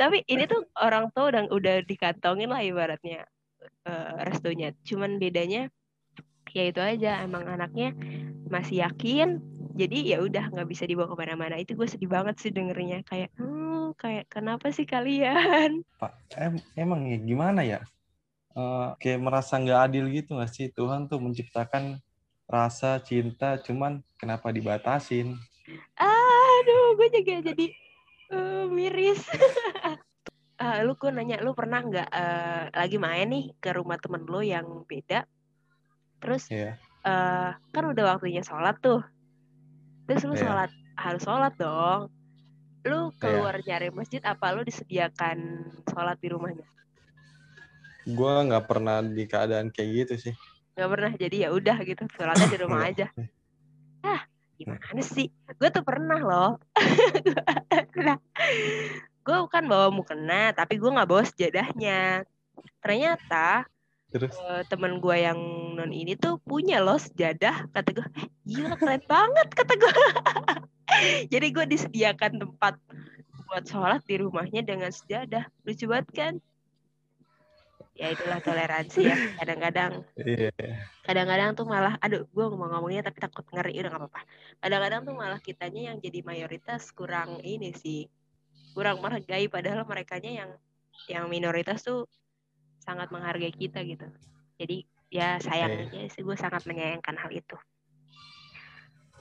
tapi 0.00 0.24
ini 0.24 0.48
tuh 0.48 0.64
orang 0.80 1.12
tua 1.12 1.28
udah 1.28 1.42
udah 1.52 1.76
dikantongin 1.84 2.48
lah 2.48 2.64
ibaratnya 2.64 3.28
eh, 3.62 4.12
restunya. 4.26 4.72
Cuman 4.84 5.16
bedanya 5.20 5.68
ya 6.50 6.64
itu 6.66 6.82
aja 6.82 7.22
emang 7.22 7.46
anaknya 7.46 7.94
masih 8.50 8.82
yakin. 8.82 9.38
Jadi 9.78 10.12
ya 10.12 10.18
udah 10.20 10.50
nggak 10.50 10.68
bisa 10.68 10.84
dibawa 10.84 11.08
ke 11.12 11.16
mana-mana. 11.16 11.56
Itu 11.56 11.78
gue 11.78 11.86
sedih 11.86 12.10
banget 12.10 12.42
sih 12.42 12.50
dengernya 12.50 13.06
kayak 13.06 13.30
hmm, 13.38 13.94
kayak 13.96 14.26
kenapa 14.26 14.68
sih 14.74 14.84
kalian? 14.84 15.80
Pak, 16.00 16.12
em- 16.36 16.64
emang 16.74 17.06
ya 17.06 17.18
gimana 17.20 17.62
ya? 17.62 17.80
Eh, 18.50 18.88
kayak 18.98 19.20
merasa 19.22 19.62
nggak 19.62 19.80
adil 19.86 20.10
gitu 20.10 20.34
nggak 20.34 20.50
sih? 20.50 20.66
Tuhan 20.74 21.06
tuh 21.06 21.22
menciptakan 21.22 22.02
rasa 22.50 22.98
cinta, 22.98 23.54
cuman 23.62 24.02
kenapa 24.18 24.50
dibatasin? 24.50 25.38
Aduh, 25.94 26.98
gue 26.98 27.08
juga 27.14 27.46
jadi 27.46 27.66
eh, 28.34 28.64
miris. 28.66 29.22
Eh, 30.60 30.84
lu 30.84 30.92
gue 30.92 31.08
nanya, 31.08 31.40
lu 31.40 31.56
pernah 31.56 31.80
nggak 31.80 32.08
eh, 32.12 32.64
lagi 32.76 33.00
main 33.00 33.32
nih 33.32 33.56
ke 33.56 33.72
rumah 33.72 33.96
temen 33.96 34.28
lu 34.28 34.44
yang 34.44 34.84
beda? 34.84 35.24
Terus 36.20 36.52
Iya. 36.52 36.76
eh 37.00 37.50
kan 37.72 37.84
udah 37.88 38.16
waktunya 38.16 38.44
sholat 38.44 38.76
tuh. 38.84 39.00
Terus 40.04 40.22
lu 40.28 40.36
Iya. 40.36 40.44
sholat 40.44 40.70
harus 41.00 41.22
sholat 41.24 41.56
dong. 41.56 42.12
Lu 42.84 43.08
keluar 43.16 43.56
nyari 43.64 43.88
masjid 43.88 44.20
apa 44.20 44.52
lu 44.52 44.60
disediakan 44.60 45.64
sholat 45.88 46.20
di 46.20 46.28
rumahnya? 46.28 46.68
Gue 48.04 48.34
nggak 48.44 48.68
pernah 48.68 49.00
di 49.00 49.24
keadaan 49.24 49.72
kayak 49.72 49.88
gitu 50.04 50.28
sih. 50.28 50.34
Gak 50.76 50.88
pernah. 50.88 51.12
Jadi 51.16 51.44
ya 51.44 51.52
udah 51.52 51.76
gitu 51.84 52.04
sholatnya 52.16 52.48
di 52.52 52.58
rumah 52.60 52.84
aja. 52.84 53.08
Nggak. 53.16 54.28
gimana 54.60 55.00
sih 55.00 55.32
gue 55.56 55.68
tuh 55.72 55.80
pernah 55.80 56.20
loh 56.20 56.60
gue 59.20 59.36
kan 59.52 59.64
bawa 59.68 59.92
mukena 59.92 60.52
tapi 60.56 60.80
gue 60.80 60.90
nggak 60.90 61.10
bawa 61.10 61.22
sejadahnya. 61.26 62.24
Ternyata 62.80 63.68
Terus? 64.10 64.34
Uh, 64.42 64.66
temen 64.66 64.98
gue 64.98 65.16
yang 65.22 65.38
non 65.78 65.94
ini 65.94 66.18
tuh 66.18 66.42
punya 66.42 66.82
loh 66.82 66.98
sejadah 66.98 67.70
kata 67.70 67.94
gue 67.94 68.06
eh, 68.18 68.26
gila 68.42 68.74
keren 68.74 69.06
banget 69.06 69.48
kata 69.54 69.78
gue 69.78 69.94
jadi 71.32 71.46
gue 71.54 71.64
disediakan 71.70 72.42
tempat 72.42 72.74
buat 73.50 73.66
sholat 73.66 74.06
di 74.06 74.14
rumahnya 74.22 74.62
dengan 74.62 74.94
sejadah. 74.94 75.50
Lucu 75.66 75.90
banget 75.90 76.08
kan? 76.14 76.34
Ya 77.98 78.14
itulah 78.14 78.38
toleransi 78.38 79.10
ya 79.10 79.16
kadang-kadang. 79.42 80.06
Yeah. 80.14 80.86
kadang-kadang 81.02 81.58
tuh 81.58 81.66
malah 81.66 81.98
aduh 81.98 82.22
gue 82.30 82.44
ngomong 82.46 82.70
ngomongnya 82.70 83.10
tapi 83.10 83.18
takut 83.18 83.42
ngeri 83.50 83.74
udah 83.82 83.90
nggak 83.90 84.02
apa-apa. 84.06 84.22
Kadang-kadang 84.62 85.00
tuh 85.02 85.14
malah 85.18 85.40
kitanya 85.42 85.90
yang 85.90 85.96
jadi 85.98 86.22
mayoritas 86.22 86.94
kurang 86.94 87.42
ini 87.42 87.74
sih 87.74 88.06
kurang 88.72 89.02
menghargai 89.02 89.50
padahal 89.50 89.82
mereka 89.84 90.18
yang 90.22 90.54
yang 91.10 91.26
minoritas 91.26 91.82
tuh 91.82 92.06
sangat 92.80 93.10
menghargai 93.10 93.52
kita 93.52 93.82
gitu 93.82 94.06
jadi 94.60 94.86
ya 95.10 95.42
sayangnya 95.42 95.90
okay. 95.90 96.06
sih 96.12 96.22
gue 96.22 96.36
sangat 96.38 96.62
menyayangkan 96.70 97.18
hal 97.18 97.30
itu 97.34 97.56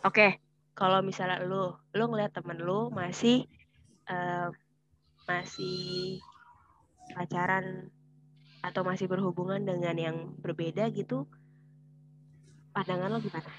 oke 0.06 0.14
okay. 0.14 0.32
kalau 0.78 1.02
misalnya 1.02 1.42
lu 1.42 1.74
lu 1.98 2.04
ngeliat 2.08 2.32
temen 2.34 2.62
lu 2.62 2.94
masih 2.94 3.50
uh, 4.06 4.54
masih 5.26 6.22
pacaran 7.18 7.90
atau 8.62 8.84
masih 8.84 9.08
berhubungan 9.08 9.64
dengan 9.64 9.96
yang 9.98 10.18
berbeda 10.38 10.92
gitu 10.94 11.26
pandangan 12.76 13.18
lo 13.18 13.20
gimana 13.24 13.50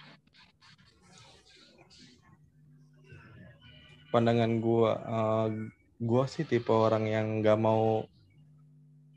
pandangan 4.11 4.53
gue 4.59 4.91
uh, 4.91 5.49
gue 6.01 6.25
sih 6.33 6.49
tipe 6.49 6.73
orang 6.73 7.05
yang 7.05 7.27
nggak 7.45 7.61
mau 7.61 8.09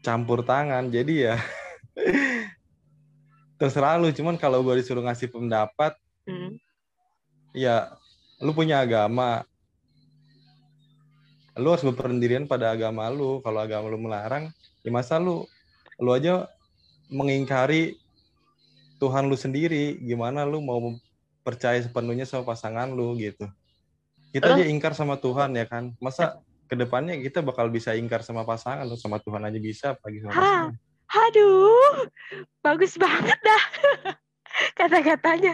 campur 0.03 0.43
tangan 0.43 0.91
jadi 0.91 1.31
ya 1.31 1.35
terserah 3.63 3.95
lu. 3.95 4.11
Cuman 4.11 4.35
kalau 4.35 4.59
gue 4.59 4.83
disuruh 4.83 4.99
ngasih 5.07 5.31
pendapat 5.31 5.95
hmm. 6.27 6.59
ya 7.55 7.95
lu 8.43 8.51
punya 8.51 8.83
agama. 8.83 9.47
Lu 11.55 11.71
harus 11.71 11.87
berpendirian 11.87 12.43
pada 12.43 12.75
agama 12.75 13.07
lu. 13.07 13.39
Kalau 13.39 13.63
agama 13.63 13.87
lu 13.87 14.03
melarang 14.03 14.51
ya 14.83 14.91
masa 14.91 15.15
lu 15.15 15.47
lu 15.95 16.11
aja 16.11 16.51
mengingkari 17.07 17.95
Tuhan 18.99 19.31
lu 19.31 19.39
sendiri. 19.39 19.95
Gimana 20.03 20.43
lu 20.43 20.59
mau 20.59 20.83
percaya 21.47 21.79
sepenuhnya 21.79 22.27
sama 22.27 22.43
pasangan 22.51 22.91
lu 22.91 23.15
gitu. 23.15 23.47
Kita 24.35 24.57
aja 24.57 24.65
ingkar 24.67 24.91
sama 24.91 25.15
Tuhan 25.15 25.55
ya 25.55 25.63
kan? 25.69 25.95
Masa 26.03 26.43
ke 26.67 26.75
depannya 26.79 27.19
kita 27.19 27.43
bakal 27.43 27.67
bisa 27.69 27.93
ingkar 27.93 28.23
sama 28.23 28.47
pasangan 28.47 28.83
atau 28.87 28.97
sama 28.97 29.19
Tuhan 29.19 29.43
aja 29.43 29.59
bisa 29.59 29.87
pagi 29.99 30.23
sama 30.23 30.33
ha, 30.33 30.71
Aduh, 31.13 32.09
bagus 32.65 32.97
banget 32.97 33.37
dah 33.37 33.63
kata-katanya. 34.79 35.53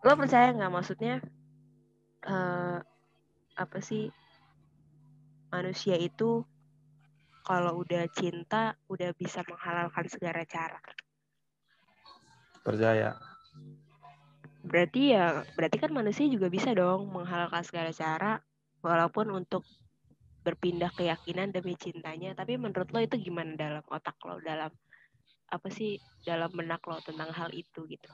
Lo 0.00 0.16
percaya 0.16 0.56
nggak 0.56 0.72
maksudnya 0.72 1.20
uh, 2.24 2.80
apa 3.60 3.78
sih 3.84 4.08
manusia 5.52 6.00
itu 6.00 6.40
kalau 7.44 7.84
udah 7.84 8.08
cinta 8.08 8.80
udah 8.88 9.12
bisa 9.12 9.44
menghalalkan 9.44 10.08
segala 10.08 10.40
cara? 10.48 10.80
Percaya. 12.64 13.20
Berarti 14.64 15.12
ya, 15.12 15.44
berarti 15.56 15.76
kan 15.76 15.92
manusia 15.92 16.24
juga 16.28 16.48
bisa 16.48 16.72
dong 16.72 17.12
menghalalkan 17.12 17.64
segala 17.64 17.92
cara 17.92 18.40
walaupun 18.80 19.32
untuk 19.32 19.64
berpindah 20.40 20.88
keyakinan 20.96 21.52
demi 21.52 21.76
cintanya 21.76 22.32
tapi 22.32 22.56
menurut 22.56 22.88
lo 22.90 23.00
itu 23.04 23.20
gimana 23.20 23.52
dalam 23.56 23.84
otak 23.92 24.16
lo 24.24 24.40
dalam 24.40 24.72
apa 25.50 25.68
sih 25.68 26.00
dalam 26.24 26.48
benak 26.54 26.80
lo 26.86 26.96
tentang 27.02 27.28
hal 27.34 27.50
itu 27.52 27.84
gitu? 27.90 28.10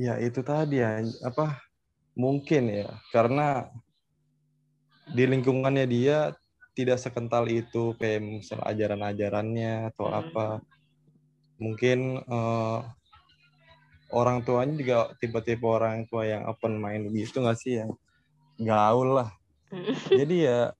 Ya 0.00 0.18
itu 0.18 0.40
tadi 0.42 0.80
ya 0.82 1.02
apa 1.22 1.62
mungkin 2.18 2.72
ya 2.72 2.90
karena 3.14 3.70
di 5.12 5.24
lingkungannya 5.28 5.86
dia 5.86 6.34
tidak 6.78 7.02
sekental 7.02 7.50
itu 7.50 7.94
kayak 7.98 8.22
misal 8.22 8.62
ajaran-ajarannya 8.62 9.90
atau 9.94 10.06
hmm. 10.06 10.18
apa. 10.18 10.46
Mungkin 11.58 12.22
uh, 12.30 12.86
orang 14.14 14.46
tuanya 14.46 14.74
juga 14.78 14.98
tipe-tipe 15.18 15.66
orang 15.66 16.06
tua 16.06 16.22
yang 16.22 16.46
open 16.46 16.78
mind 16.78 17.10
gitu 17.12 17.42
nggak 17.42 17.58
sih 17.58 17.82
yang 17.82 17.90
gaul 18.58 19.22
lah. 19.22 19.30
Jadi 20.10 20.44
ya 20.44 20.74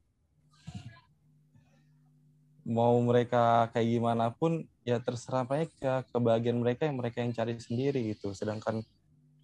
mau 2.68 3.00
mereka 3.00 3.72
kayak 3.72 3.88
gimana 3.88 4.28
pun 4.28 4.68
ya 4.84 5.00
terserah 5.00 5.48
mereka 5.48 6.04
kebahagiaan 6.12 6.60
mereka 6.60 6.84
yang 6.84 7.00
mereka 7.00 7.24
yang 7.24 7.32
cari 7.32 7.56
sendiri 7.56 8.12
gitu. 8.12 8.36
Sedangkan 8.36 8.84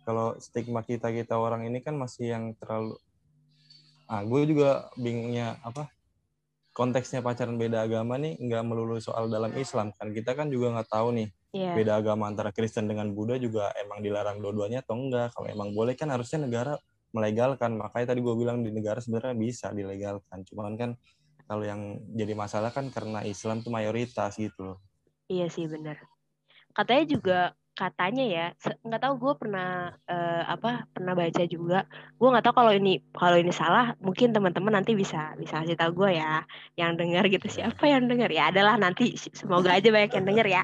kalau 0.04 0.36
stigma 0.36 0.84
kita 0.84 1.08
kita 1.08 1.38
orang 1.40 1.64
ini 1.64 1.80
kan 1.80 1.96
masih 1.96 2.36
yang 2.36 2.44
terlalu 2.60 3.00
ah 4.04 4.20
gue 4.20 4.42
juga 4.44 4.92
bingungnya 5.00 5.56
apa 5.64 5.88
konteksnya 6.76 7.24
pacaran 7.24 7.56
beda 7.56 7.88
agama 7.88 8.20
nih 8.20 8.36
nggak 8.36 8.62
melulu 8.68 9.00
soal 9.00 9.32
dalam 9.32 9.54
Islam 9.56 9.94
kan. 9.96 10.12
Kita 10.12 10.36
kan 10.36 10.52
juga 10.52 10.76
nggak 10.76 10.90
tahu 10.92 11.08
nih 11.16 11.28
yeah. 11.56 11.72
beda 11.72 12.02
agama 12.02 12.28
antara 12.28 12.52
Kristen 12.52 12.90
dengan 12.90 13.08
Buddha 13.16 13.40
juga 13.40 13.72
emang 13.80 14.04
dilarang 14.04 14.42
dua-duanya 14.42 14.84
atau 14.84 15.00
enggak. 15.00 15.32
Kalau 15.32 15.48
emang 15.48 15.72
boleh 15.72 15.96
kan 15.96 16.12
harusnya 16.12 16.44
negara 16.44 16.76
melegalkan. 17.14 17.78
Makanya 17.78 18.12
tadi 18.12 18.20
gue 18.20 18.34
bilang 18.34 18.60
di 18.66 18.74
negara 18.74 18.98
sebenarnya 18.98 19.38
bisa 19.38 19.70
dilegalkan. 19.70 20.42
Cuman 20.42 20.74
kan 20.74 20.90
kalau 21.46 21.62
yang 21.62 22.02
jadi 22.12 22.34
masalah 22.34 22.74
kan 22.74 22.90
karena 22.90 23.22
Islam 23.22 23.62
tuh 23.62 23.70
mayoritas 23.70 24.34
gitu 24.36 24.74
loh. 24.74 24.78
Iya 25.30 25.48
sih 25.48 25.64
benar 25.70 25.96
katanya 26.74 27.04
juga 27.06 27.38
katanya 27.74 28.22
ya 28.30 28.46
nggak 28.86 29.02
tahu 29.02 29.14
gue 29.18 29.34
pernah 29.34 29.90
uh, 30.06 30.42
apa 30.46 30.86
pernah 30.94 31.14
baca 31.18 31.42
juga. 31.42 31.90
Gue 32.14 32.28
nggak 32.30 32.44
tahu 32.46 32.54
kalau 32.54 32.72
ini 32.74 33.02
kalau 33.10 33.34
ini 33.34 33.50
salah 33.50 33.98
mungkin 33.98 34.30
teman-teman 34.30 34.78
nanti 34.78 34.94
bisa 34.94 35.34
bisa 35.34 35.58
kasih 35.62 35.74
tahu 35.74 36.06
gue 36.06 36.10
ya 36.22 36.46
yang 36.78 36.94
dengar 36.94 37.26
gitu. 37.26 37.46
Siapa 37.50 37.82
yang 37.90 38.06
dengar 38.06 38.30
ya 38.30 38.54
adalah 38.54 38.78
nanti 38.78 39.18
semoga 39.18 39.74
aja 39.74 39.90
banyak 39.90 40.12
yang 40.14 40.26
dengar 40.26 40.46
ya. 40.46 40.62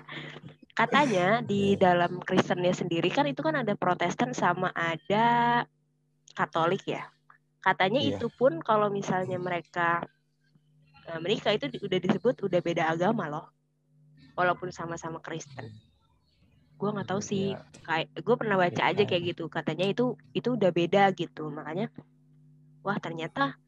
Katanya 0.71 1.43
di 1.43 1.75
dalam 1.75 2.23
Kristennya 2.23 2.71
sendiri 2.71 3.11
kan 3.11 3.27
itu 3.27 3.43
kan 3.43 3.59
ada 3.59 3.75
Protestan 3.75 4.31
sama 4.31 4.71
ada 4.71 5.67
Katolik 6.35 6.85
ya. 6.87 7.07
Katanya 7.61 8.01
iya. 8.01 8.17
itu 8.17 8.33
pun 8.33 8.65
kalau 8.65 8.89
misalnya 8.89 9.37
mereka 9.37 10.01
nah, 11.05 11.21
menikah 11.21 11.53
itu 11.53 11.69
udah 11.85 11.99
disebut 12.01 12.41
udah 12.41 12.61
beda 12.65 12.89
agama 12.89 13.29
loh. 13.29 13.47
Walaupun 14.33 14.73
sama-sama 14.73 15.21
Kristen. 15.21 15.69
Gue 16.81 16.89
nggak 16.89 17.09
tahu 17.13 17.21
sih. 17.21 17.53
Iya. 17.53 17.61
Kayak 17.85 18.09
gue 18.25 18.37
pernah 18.41 18.57
baca 18.57 18.83
aja 18.89 19.03
kayak 19.05 19.23
gitu. 19.37 19.53
Katanya 19.53 19.87
itu 19.93 20.17
itu 20.33 20.57
udah 20.57 20.71
beda 20.73 21.13
gitu. 21.13 21.53
Makanya 21.53 21.93
wah 22.81 22.97
ternyata 22.97 23.61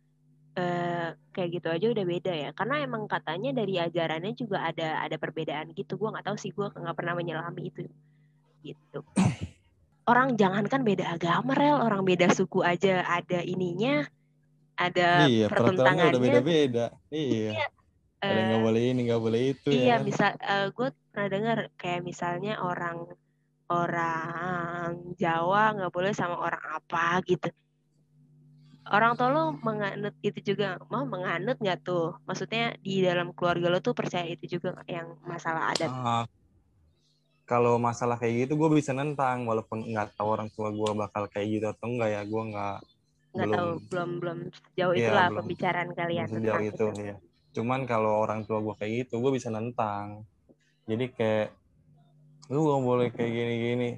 eh, 0.57 1.13
kayak 1.37 1.51
gitu 1.61 1.69
aja 1.69 1.87
udah 1.93 2.05
beda 2.09 2.33
ya. 2.33 2.51
Karena 2.57 2.81
emang 2.81 3.05
katanya 3.05 3.53
dari 3.53 3.77
ajarannya 3.77 4.33
juga 4.33 4.65
ada 4.65 5.05
ada 5.05 5.21
perbedaan 5.21 5.77
gitu. 5.77 6.01
Gue 6.01 6.09
nggak 6.09 6.33
tahu 6.33 6.41
sih. 6.41 6.57
Gue 6.57 6.73
nggak 6.73 6.97
pernah 6.97 7.13
menyelami 7.13 7.69
itu. 7.69 7.85
Gitu. 8.65 9.01
orang 10.07 10.35
jangankan 10.35 10.83
beda 10.83 11.15
agama 11.15 11.55
rel 11.55 11.79
orang 11.79 12.03
beda 12.03 12.31
suku 12.35 12.67
aja 12.67 13.07
ada 13.07 13.39
ininya 13.43 14.07
ada 14.75 15.29
iya, 15.29 15.47
pertentangannya 15.47 16.17
udah 16.17 16.23
beda-beda. 16.23 16.87
Iya, 17.13 17.51
iya. 17.55 17.67
ada 18.23 18.41
nggak 18.51 18.61
uh, 18.63 18.65
boleh 18.67 18.83
ini 18.95 19.01
nggak 19.11 19.23
boleh 19.23 19.41
itu 19.51 19.69
iya 19.75 19.99
ya. 19.99 20.03
misal 20.03 20.31
uh, 20.39 20.47
eh, 20.47 20.67
gue 20.71 20.89
pernah 21.11 21.29
dengar 21.29 21.59
kayak 21.75 22.03
misalnya 22.07 22.63
orang 22.63 23.11
orang 23.67 25.15
Jawa 25.19 25.75
nggak 25.75 25.93
boleh 25.93 26.13
sama 26.13 26.39
orang 26.39 26.63
apa 26.63 27.21
gitu. 27.25 27.49
Orang 28.83 29.15
tua 29.15 29.31
lo 29.31 29.55
menganut 29.63 30.13
itu 30.27 30.53
juga 30.53 30.77
mau 30.91 31.07
menganut 31.07 31.57
nggak 31.63 31.87
tuh? 31.87 32.19
Maksudnya 32.27 32.77
di 32.83 33.01
dalam 33.01 33.31
keluarga 33.33 33.71
lo 33.71 33.79
tuh 33.79 33.95
percaya 33.95 34.27
itu 34.27 34.59
juga 34.59 34.77
yang 34.91 35.17
masalah 35.23 35.71
adat. 35.73 35.89
Uh, 35.89 36.27
kalau 37.53 37.77
masalah 37.77 38.17
kayak 38.17 38.49
gitu 38.49 38.57
gue 38.57 38.81
bisa 38.81 38.97
nentang 38.97 39.45
walaupun 39.45 39.85
nggak 39.93 40.17
tahu 40.17 40.29
orang 40.33 40.49
tua 40.57 40.73
gue 40.73 40.91
bakal 40.97 41.29
kayak 41.29 41.49
gitu 41.53 41.67
atau 41.69 41.87
enggak 41.93 42.11
ya 42.17 42.23
gue 42.25 42.43
nggak 42.49 42.77
nggak 43.33 43.49
tahu 43.53 43.69
belum 43.93 44.11
belum 44.25 44.39
sejauh 44.49 44.95
iya, 44.97 45.05
itulah 45.05 45.27
belum, 45.29 45.39
pembicaraan 45.45 45.91
kalian 45.93 46.27
belum 46.33 46.37
sejauh 46.41 46.65
itu, 46.65 46.87
itu 46.89 47.03
ya 47.13 47.17
cuman 47.53 47.81
kalau 47.85 48.25
orang 48.25 48.49
tua 48.49 48.65
gue 48.65 48.75
kayak 48.81 48.93
gitu 49.05 49.21
gue 49.21 49.33
bisa 49.37 49.53
nentang. 49.53 50.25
Jadi 50.89 51.13
kayak 51.13 51.53
lu 52.49 52.69
gak 52.69 52.83
boleh 52.83 53.09
kayak 53.13 53.33
gini 53.33 53.55
gini 53.61 53.91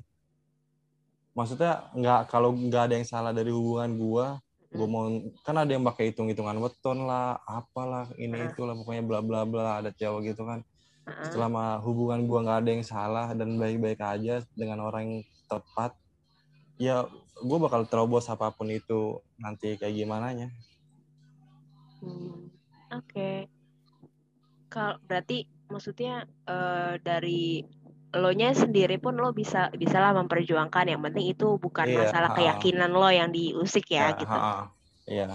maksudnya 1.35 1.91
nggak 1.91 2.21
kalau 2.31 2.55
nggak 2.55 2.83
ada 2.87 2.95
yang 2.95 3.09
salah 3.09 3.33
dari 3.35 3.51
hubungan 3.51 3.91
gue 3.99 4.27
gue 4.75 4.89
mau 4.91 5.07
kan 5.43 5.59
ada 5.59 5.71
yang 5.75 5.83
pakai 5.83 6.11
hitung 6.11 6.31
hitungan 6.31 6.59
weton 6.63 7.07
lah 7.07 7.43
apalah 7.47 8.07
ini 8.15 8.47
itulah 8.47 8.79
pokoknya 8.79 9.03
bla 9.03 9.21
bla 9.23 9.43
bla 9.43 9.83
ada 9.83 9.91
Jawa 9.91 10.23
gitu 10.23 10.47
kan 10.47 10.63
selama 11.05 11.81
hubungan 11.85 12.25
gue 12.25 12.39
nggak 12.45 12.59
ada 12.65 12.71
yang 12.73 12.85
salah 12.87 13.27
dan 13.37 13.61
baik-baik 13.61 14.01
aja 14.01 14.41
dengan 14.57 14.81
orang 14.85 15.05
yang 15.05 15.23
tepat 15.49 15.93
ya 16.81 17.05
gue 17.45 17.59
bakal 17.61 17.85
terobos 17.87 18.27
apa 18.33 18.51
pun 18.51 18.71
itu 18.73 19.21
nanti 19.37 19.77
kayak 19.77 19.95
gimana 19.95 20.33
nya 20.33 20.49
Hmm, 22.05 22.53
Oke. 22.93 23.49
Kalau 24.69 25.01
berarti 25.09 25.49
maksudnya 25.73 26.29
eh, 26.45 27.01
dari 27.01 27.65
lo 28.15 28.31
nya 28.37 28.53
sendiri 28.53 29.01
pun 29.01 29.17
lo 29.17 29.33
bisa 29.33 29.73
bisalah 29.73 30.13
memperjuangkan. 30.21 30.85
Yang 30.93 31.03
penting 31.09 31.27
itu 31.33 31.49
bukan 31.57 31.89
Iya, 31.89 31.99
masalah 32.05 32.29
ha-ha. 32.29 32.37
keyakinan 32.37 32.93
lo 32.93 33.09
yang 33.09 33.33
diusik 33.33 33.89
ya, 33.89 34.13
Ya, 34.13 34.19
gitu. 34.21 34.39
iya 35.09 35.27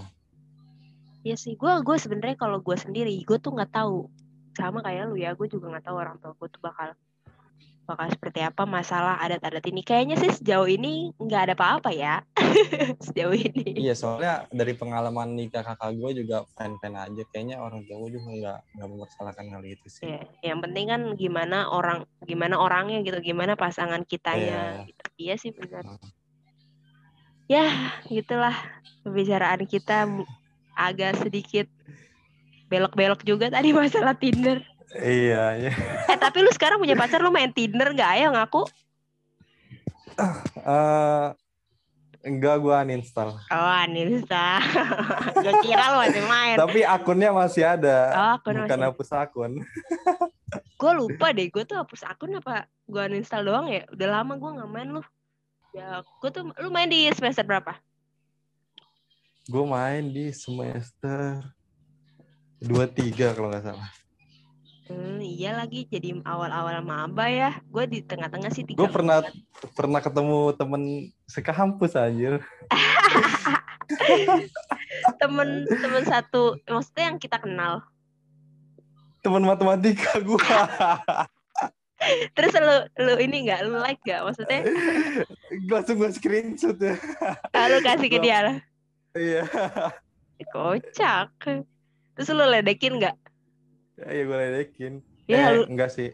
Iya 1.26 1.36
sih, 1.36 1.58
gue 1.60 1.74
gue 1.84 1.98
sebenarnya 2.00 2.38
kalau 2.40 2.62
gue 2.62 2.78
sendiri, 2.80 3.12
gue 3.26 3.38
tuh 3.42 3.52
nggak 3.52 3.74
tahu 3.76 4.08
sama 4.60 4.84
kayak 4.84 5.08
lu 5.08 5.16
ya, 5.16 5.32
gue 5.34 5.48
juga 5.48 5.72
nggak 5.72 5.86
tahu 5.88 5.96
orang 5.96 6.20
tua 6.20 6.36
gue 6.36 6.48
tuh 6.52 6.62
bakal 6.62 6.92
bakal 7.90 8.06
seperti 8.14 8.46
apa 8.46 8.70
masalah 8.70 9.18
adat-adat 9.18 9.66
ini. 9.66 9.82
Kayaknya 9.82 10.16
sih 10.22 10.30
sejauh 10.30 10.70
ini 10.70 11.10
nggak 11.18 11.42
ada 11.50 11.54
apa-apa 11.58 11.90
ya 11.90 12.22
sejauh 13.06 13.34
ini. 13.34 13.82
iya 13.82 13.98
soalnya 13.98 14.46
dari 14.54 14.78
pengalaman 14.78 15.34
nikah 15.34 15.66
kakak 15.66 15.98
gue 15.98 16.22
juga 16.22 16.46
fan 16.54 16.78
fan 16.78 16.94
aja 16.94 17.26
kayaknya 17.34 17.58
orang 17.58 17.82
tua 17.90 17.98
gue 18.06 18.22
juga 18.22 18.30
nggak 18.30 18.60
nggak 18.78 18.88
mempersalahkan 18.94 19.46
hal 19.50 19.64
itu 19.66 19.88
sih 19.90 20.06
Ya, 20.06 20.22
yang 20.54 20.62
penting 20.62 20.86
kan 20.94 21.02
gimana 21.18 21.66
orang 21.74 22.06
gimana 22.30 22.62
orangnya 22.62 23.02
gitu, 23.02 23.18
gimana 23.26 23.58
pasangan 23.58 24.06
kitanya. 24.06 24.86
Iya. 24.86 24.88
gitu. 24.90 25.04
Iya 25.18 25.36
sih 25.42 25.52
benar. 25.58 25.84
Hmm. 25.90 26.10
Ya, 27.50 27.66
gitulah 28.06 28.54
pembicaraan 29.02 29.66
kita 29.66 30.06
agak 30.78 31.18
sedikit 31.26 31.66
belok-belok 32.70 33.22
juga 33.24 33.50
tadi 33.50 33.74
masalah 33.74 34.14
Tinder. 34.14 34.62
iya 34.96 35.54
iya 35.56 35.72
Eh 36.06 36.18
tapi 36.18 36.40
lu 36.40 36.50
sekarang 36.50 36.78
punya 36.78 36.94
pacar 36.94 37.20
lu 37.20 37.30
main 37.30 37.50
Tinder 37.50 37.90
nggak 37.90 38.12
ya 38.16 38.28
ngaku? 38.32 38.66
Eh, 40.60 41.28
enggak 42.22 42.56
gue 42.60 42.76
uninstall 42.76 43.32
Oh 43.48 43.72
Anissa. 43.72 44.60
Gue 45.40 45.54
kira 45.62 45.84
lu 45.90 46.04
masih 46.04 46.24
main. 46.26 46.56
tapi 46.58 46.84
akunnya 46.84 47.32
masih 47.32 47.64
ada 47.64 47.98
Oh 48.12 48.30
akun 48.36 48.56
bukan 48.58 48.68
masih. 48.76 48.88
hapus 48.92 49.10
akun 49.14 49.52
Gue 50.80 50.92
lupa 50.94 51.32
deh. 51.32 51.48
Gue 51.48 51.64
tuh 51.64 51.78
hapus 51.78 52.04
akun 52.04 52.36
apa? 52.36 52.68
Gue 52.84 53.02
uninstall 53.06 53.44
doang 53.44 53.68
ya. 53.68 53.88
Udah 53.90 54.08
lama 54.12 54.36
gue 54.36 54.52
nggak 54.52 54.70
main 54.70 54.90
lu. 54.90 55.04
Ya, 55.70 56.02
gue 56.02 56.30
tuh 56.30 56.50
lu 56.56 56.70
main 56.70 56.88
di 56.88 57.08
semester 57.12 57.44
berapa? 57.44 57.78
gue 59.46 59.66
main 59.66 60.06
di 60.06 60.30
semester 60.30 61.42
dua 62.60 62.92
tiga 62.92 63.32
kalau 63.36 63.52
nggak 63.52 63.66
salah 63.66 63.90
Hmm, 64.90 65.22
iya 65.22 65.54
lagi 65.54 65.86
jadi 65.86 66.18
awal-awal 66.26 66.82
maba 66.82 67.30
ya. 67.30 67.62
Gue 67.70 67.86
di 67.86 68.02
tengah-tengah 68.02 68.50
sih 68.50 68.66
tiga. 68.66 68.82
gue 68.82 68.90
pernah 68.90 69.22
pernah 69.78 70.02
ketemu 70.02 70.50
temen 70.58 70.84
sekampus 71.30 71.94
anjir 71.94 72.42
temen 75.22 75.70
temen 75.70 76.04
satu, 76.10 76.58
maksudnya 76.66 77.14
yang 77.14 77.22
kita 77.22 77.38
kenal. 77.38 77.86
temen 79.20 79.44
matematika 79.46 80.18
gue 80.24 80.40
Terus 82.34 82.54
lu 82.56 82.78
lu 83.04 83.14
ini 83.20 83.46
nggak 83.46 83.60
lu 83.70 83.78
like 83.84 84.02
nggak? 84.02 84.26
Maksudnya 84.26 84.60
langsung 85.70 86.02
gue 86.02 86.10
screenshot 86.18 86.78
ya 86.82 86.98
ah, 87.54 87.66
lu 87.70 87.78
kasih 87.86 88.10
ke 88.10 88.18
dia 88.18 88.38
lah. 88.42 88.58
iya 89.14 89.46
Kocak. 90.50 91.30
Terus 92.20 92.36
lu 92.36 92.44
ledekin 92.44 93.00
nggak? 93.00 93.16
iya 94.02 94.24
gue 94.24 94.38
ledekin. 94.38 94.94
Ya, 95.24 95.40
eh, 95.40 95.50
lu- 95.56 95.68
enggak 95.72 95.88
sih. 95.90 96.12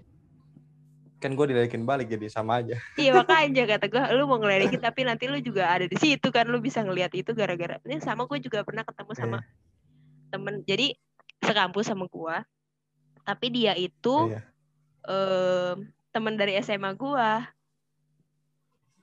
Kan 1.18 1.34
gue 1.34 1.46
diledekin 1.50 1.82
balik 1.82 2.06
jadi 2.08 2.30
sama 2.30 2.62
aja. 2.62 2.78
Iya 3.02 3.18
makanya 3.18 3.66
kata 3.66 3.90
gue 3.90 4.04
lu 4.14 4.30
mau 4.30 4.38
ngeledekin 4.38 4.78
tapi 4.78 5.02
nanti 5.02 5.26
lu 5.26 5.42
juga 5.42 5.66
ada 5.66 5.90
di 5.90 5.98
situ 5.98 6.30
kan 6.30 6.46
lu 6.46 6.62
bisa 6.62 6.86
ngelihat 6.86 7.10
itu 7.12 7.34
gara-gara 7.34 7.82
ini 7.82 7.98
sama 7.98 8.30
gue 8.30 8.38
juga 8.38 8.62
pernah 8.62 8.86
ketemu 8.86 9.12
sama 9.16 9.38
temen 10.30 10.62
jadi 10.62 10.94
sekampus 11.42 11.90
sama 11.90 12.06
gue 12.06 12.36
tapi 13.22 13.50
dia 13.50 13.74
itu 13.74 14.30
Iya. 14.30 14.42
em, 15.06 15.78
teman 16.10 16.38
dari 16.38 16.54
SMA 16.60 16.94
gue 16.94 17.30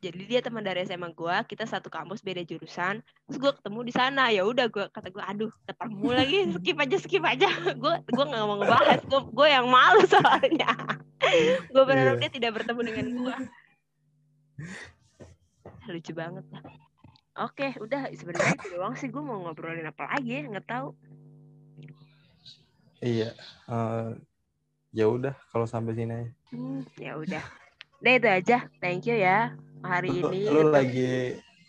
jadi 0.03 0.19
dia 0.27 0.41
teman 0.43 0.67
dari 0.67 0.83
SMA 0.83 1.15
gue 1.15 1.37
kita 1.47 1.63
satu 1.63 1.87
kampus 1.87 2.27
beda 2.27 2.43
jurusan 2.43 2.99
terus 3.23 3.39
gue 3.39 3.53
ketemu 3.55 3.81
di 3.87 3.93
sana. 3.95 4.35
Ya 4.35 4.43
udah 4.43 4.67
gue 4.67 4.91
kata 4.91 5.15
gue 5.15 5.23
aduh 5.23 5.53
ketemu 5.63 6.09
lagi 6.11 6.39
skip 6.59 6.77
aja 6.77 6.97
skip 6.99 7.23
aja. 7.23 7.47
Gue 7.83 7.95
gue 8.03 8.25
nggak 8.27 8.43
mau 8.43 8.59
ngebahas 8.59 8.99
gue 9.07 9.21
gue 9.31 9.47
yang 9.47 9.71
malu 9.71 10.03
soalnya. 10.11 10.75
Gue 11.71 11.85
berharap 11.87 12.19
Iya. 12.19 12.23
dia 12.27 12.31
tidak 12.35 12.51
bertemu 12.59 12.81
dengan 12.83 13.07
gue 13.15 13.37
lucu 15.87 16.13
banget 16.13 16.45
lah. 16.51 16.63
Oke 17.47 17.71
udah 17.79 18.11
sebenarnya 18.11 18.59
itu 18.59 18.67
doang 18.75 18.95
sih 18.99 19.07
gue 19.07 19.23
mau 19.23 19.39
ngobrolin 19.39 19.87
apa 19.87 20.19
lagi 20.19 20.31
ya 20.35 20.51
nggak 20.51 20.67
tahu. 20.67 20.99
Iya 22.99 23.31
Eh, 23.71 24.11
ya 24.91 25.07
udah 25.07 25.35
kalau 25.55 25.71
sampai 25.71 25.95
sini 25.95 26.13
aja. 26.27 26.33
Hmm, 26.51 26.83
ya 26.99 27.15
udah. 27.15 27.45
Udah 28.03 28.13
itu 28.19 28.29
aja. 28.29 28.57
Thank 28.83 29.07
you 29.07 29.15
ya 29.15 29.55
hari 29.83 30.23
lu, 30.23 30.31
ini 30.31 30.47
lu 30.49 30.61
untuk 30.67 30.75
lagi 30.75 31.13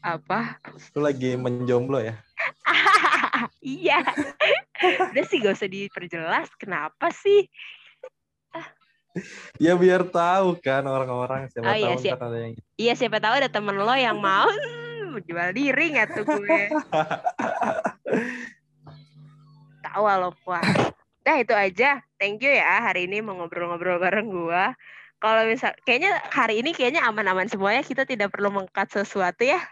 apa? 0.04 0.60
lu 0.96 1.02
lagi 1.02 1.30
menjomblo 1.38 2.00
ya? 2.02 2.16
Iya. 3.64 4.04
Udah 5.10 5.24
sih 5.28 5.40
gak 5.40 5.56
usah 5.56 5.72
diperjelas 5.72 6.52
kenapa 6.60 7.08
sih? 7.16 7.48
Ya 9.56 9.80
biar 9.80 10.04
tahu 10.04 10.60
kan 10.60 10.84
orang-orang 10.84 11.48
siapa 11.48 11.72
Oh, 11.72 11.76
iya, 11.76 11.96
tahu 11.96 12.04
siap. 12.04 12.18
ntar 12.20 12.28
ada 12.34 12.40
yang 12.44 12.54
iya 12.76 12.94
siapa 12.98 13.18
tahu 13.24 13.34
ada 13.40 13.50
temen 13.50 13.78
lo 13.78 13.94
yang 13.96 14.20
mau 14.20 14.50
hmm, 14.50 15.22
jual 15.24 15.50
diri 15.56 15.86
nggak 15.96 16.10
tuh 16.18 16.26
gue? 16.28 16.64
Tahu 19.86 20.04
lo 20.04 20.30
puas 20.44 20.94
Nah 21.24 21.40
itu 21.40 21.56
aja. 21.56 22.04
Thank 22.20 22.44
you 22.44 22.52
ya 22.52 22.84
hari 22.84 23.08
ini 23.08 23.24
mau 23.24 23.36
ngobrol-ngobrol 23.40 24.00
bareng 24.00 24.28
gua. 24.28 24.76
Kalau 25.24 25.48
misal 25.48 25.72
kayaknya 25.88 26.20
hari 26.36 26.60
ini 26.60 26.76
kayaknya 26.76 27.08
aman-aman 27.08 27.48
semuanya 27.48 27.80
kita 27.80 28.04
tidak 28.04 28.36
perlu 28.36 28.52
mengkat 28.52 28.92
sesuatu 28.92 29.48
ya. 29.48 29.64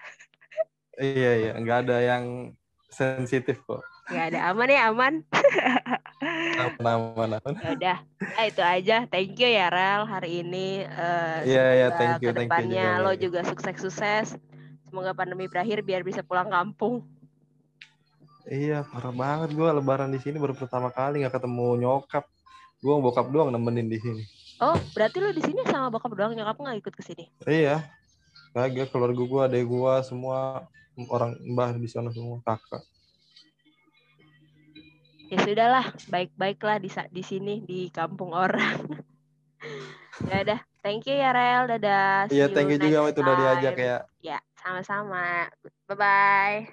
iya 0.95 1.31
iya 1.35 1.51
nggak 1.59 1.87
ada 1.87 1.97
yang 1.99 2.23
sensitif 2.87 3.59
kok 3.67 3.83
Gak 4.11 4.35
ada 4.35 4.51
aman 4.51 4.67
ya 4.67 4.81
aman. 4.91 5.13
aman 6.83 7.29
aman 7.39 7.53
Ya 7.63 7.69
udah. 7.71 7.97
Nah, 8.19 8.45
itu 8.49 8.59
aja. 8.59 8.97
Thank 9.07 9.39
you 9.39 9.47
ya 9.47 9.71
Rel 9.71 10.03
hari 10.03 10.43
ini. 10.43 10.83
Eh, 10.83 11.37
Iya, 11.47 11.65
iya, 11.79 11.87
thank 11.95 12.19
you, 12.19 12.35
thank 12.35 12.51
you 12.51 12.75
juga, 12.75 12.99
lo 12.99 13.11
Mei. 13.15 13.21
juga 13.21 13.39
sukses-sukses. 13.47 14.35
Semoga 14.89 15.15
pandemi 15.15 15.47
berakhir 15.47 15.79
biar 15.87 16.03
bisa 16.03 16.27
pulang 16.27 16.51
kampung. 16.51 17.07
Iya, 18.51 18.83
parah 18.83 19.15
banget 19.15 19.55
gue 19.55 19.69
lebaran 19.69 20.11
di 20.11 20.19
sini 20.19 20.35
baru 20.41 20.59
pertama 20.59 20.91
kali 20.91 21.23
nggak 21.23 21.37
ketemu 21.39 21.79
nyokap. 21.79 22.27
Gue 22.83 22.95
bokap 22.99 23.31
doang 23.31 23.53
nemenin 23.53 23.87
di 23.87 24.01
sini. 24.01 24.23
Oh, 24.61 24.77
berarti 24.93 25.17
lu 25.17 25.33
di 25.33 25.41
sini 25.41 25.65
sama 25.65 25.89
bokap 25.89 26.13
doang 26.13 26.37
nyokap 26.37 26.53
nggak 26.53 26.77
ikut 26.85 26.93
ke 26.93 27.01
sini? 27.01 27.25
Iya. 27.49 27.81
Kagak 28.53 28.93
keluarga 28.93 29.23
gua, 29.25 29.41
adik 29.49 29.65
gua 29.65 30.05
semua 30.05 30.69
orang 31.09 31.33
mbah 31.41 31.73
di 31.73 31.89
sana 31.89 32.13
semua 32.13 32.37
kakak. 32.45 32.85
Ya 35.33 35.37
sudahlah, 35.41 35.89
baik-baiklah 36.13 36.77
di 36.77 36.93
di 37.09 37.23
sini 37.25 37.65
di 37.65 37.89
kampung 37.89 38.37
orang. 38.37 38.85
ya 40.29 40.45
udah, 40.45 40.59
thank 40.85 41.09
you 41.09 41.17
ya 41.17 41.33
Rel, 41.33 41.65
dadah. 41.65 42.29
Iya, 42.29 42.45
thank 42.53 42.69
you 42.69 42.77
juga 42.77 43.09
itu 43.09 43.19
udah 43.23 43.35
diajak 43.41 43.75
ya. 43.81 43.97
Ya, 44.21 44.37
sama-sama. 44.61 45.49
Bye 45.89 45.97
bye. 45.97 46.69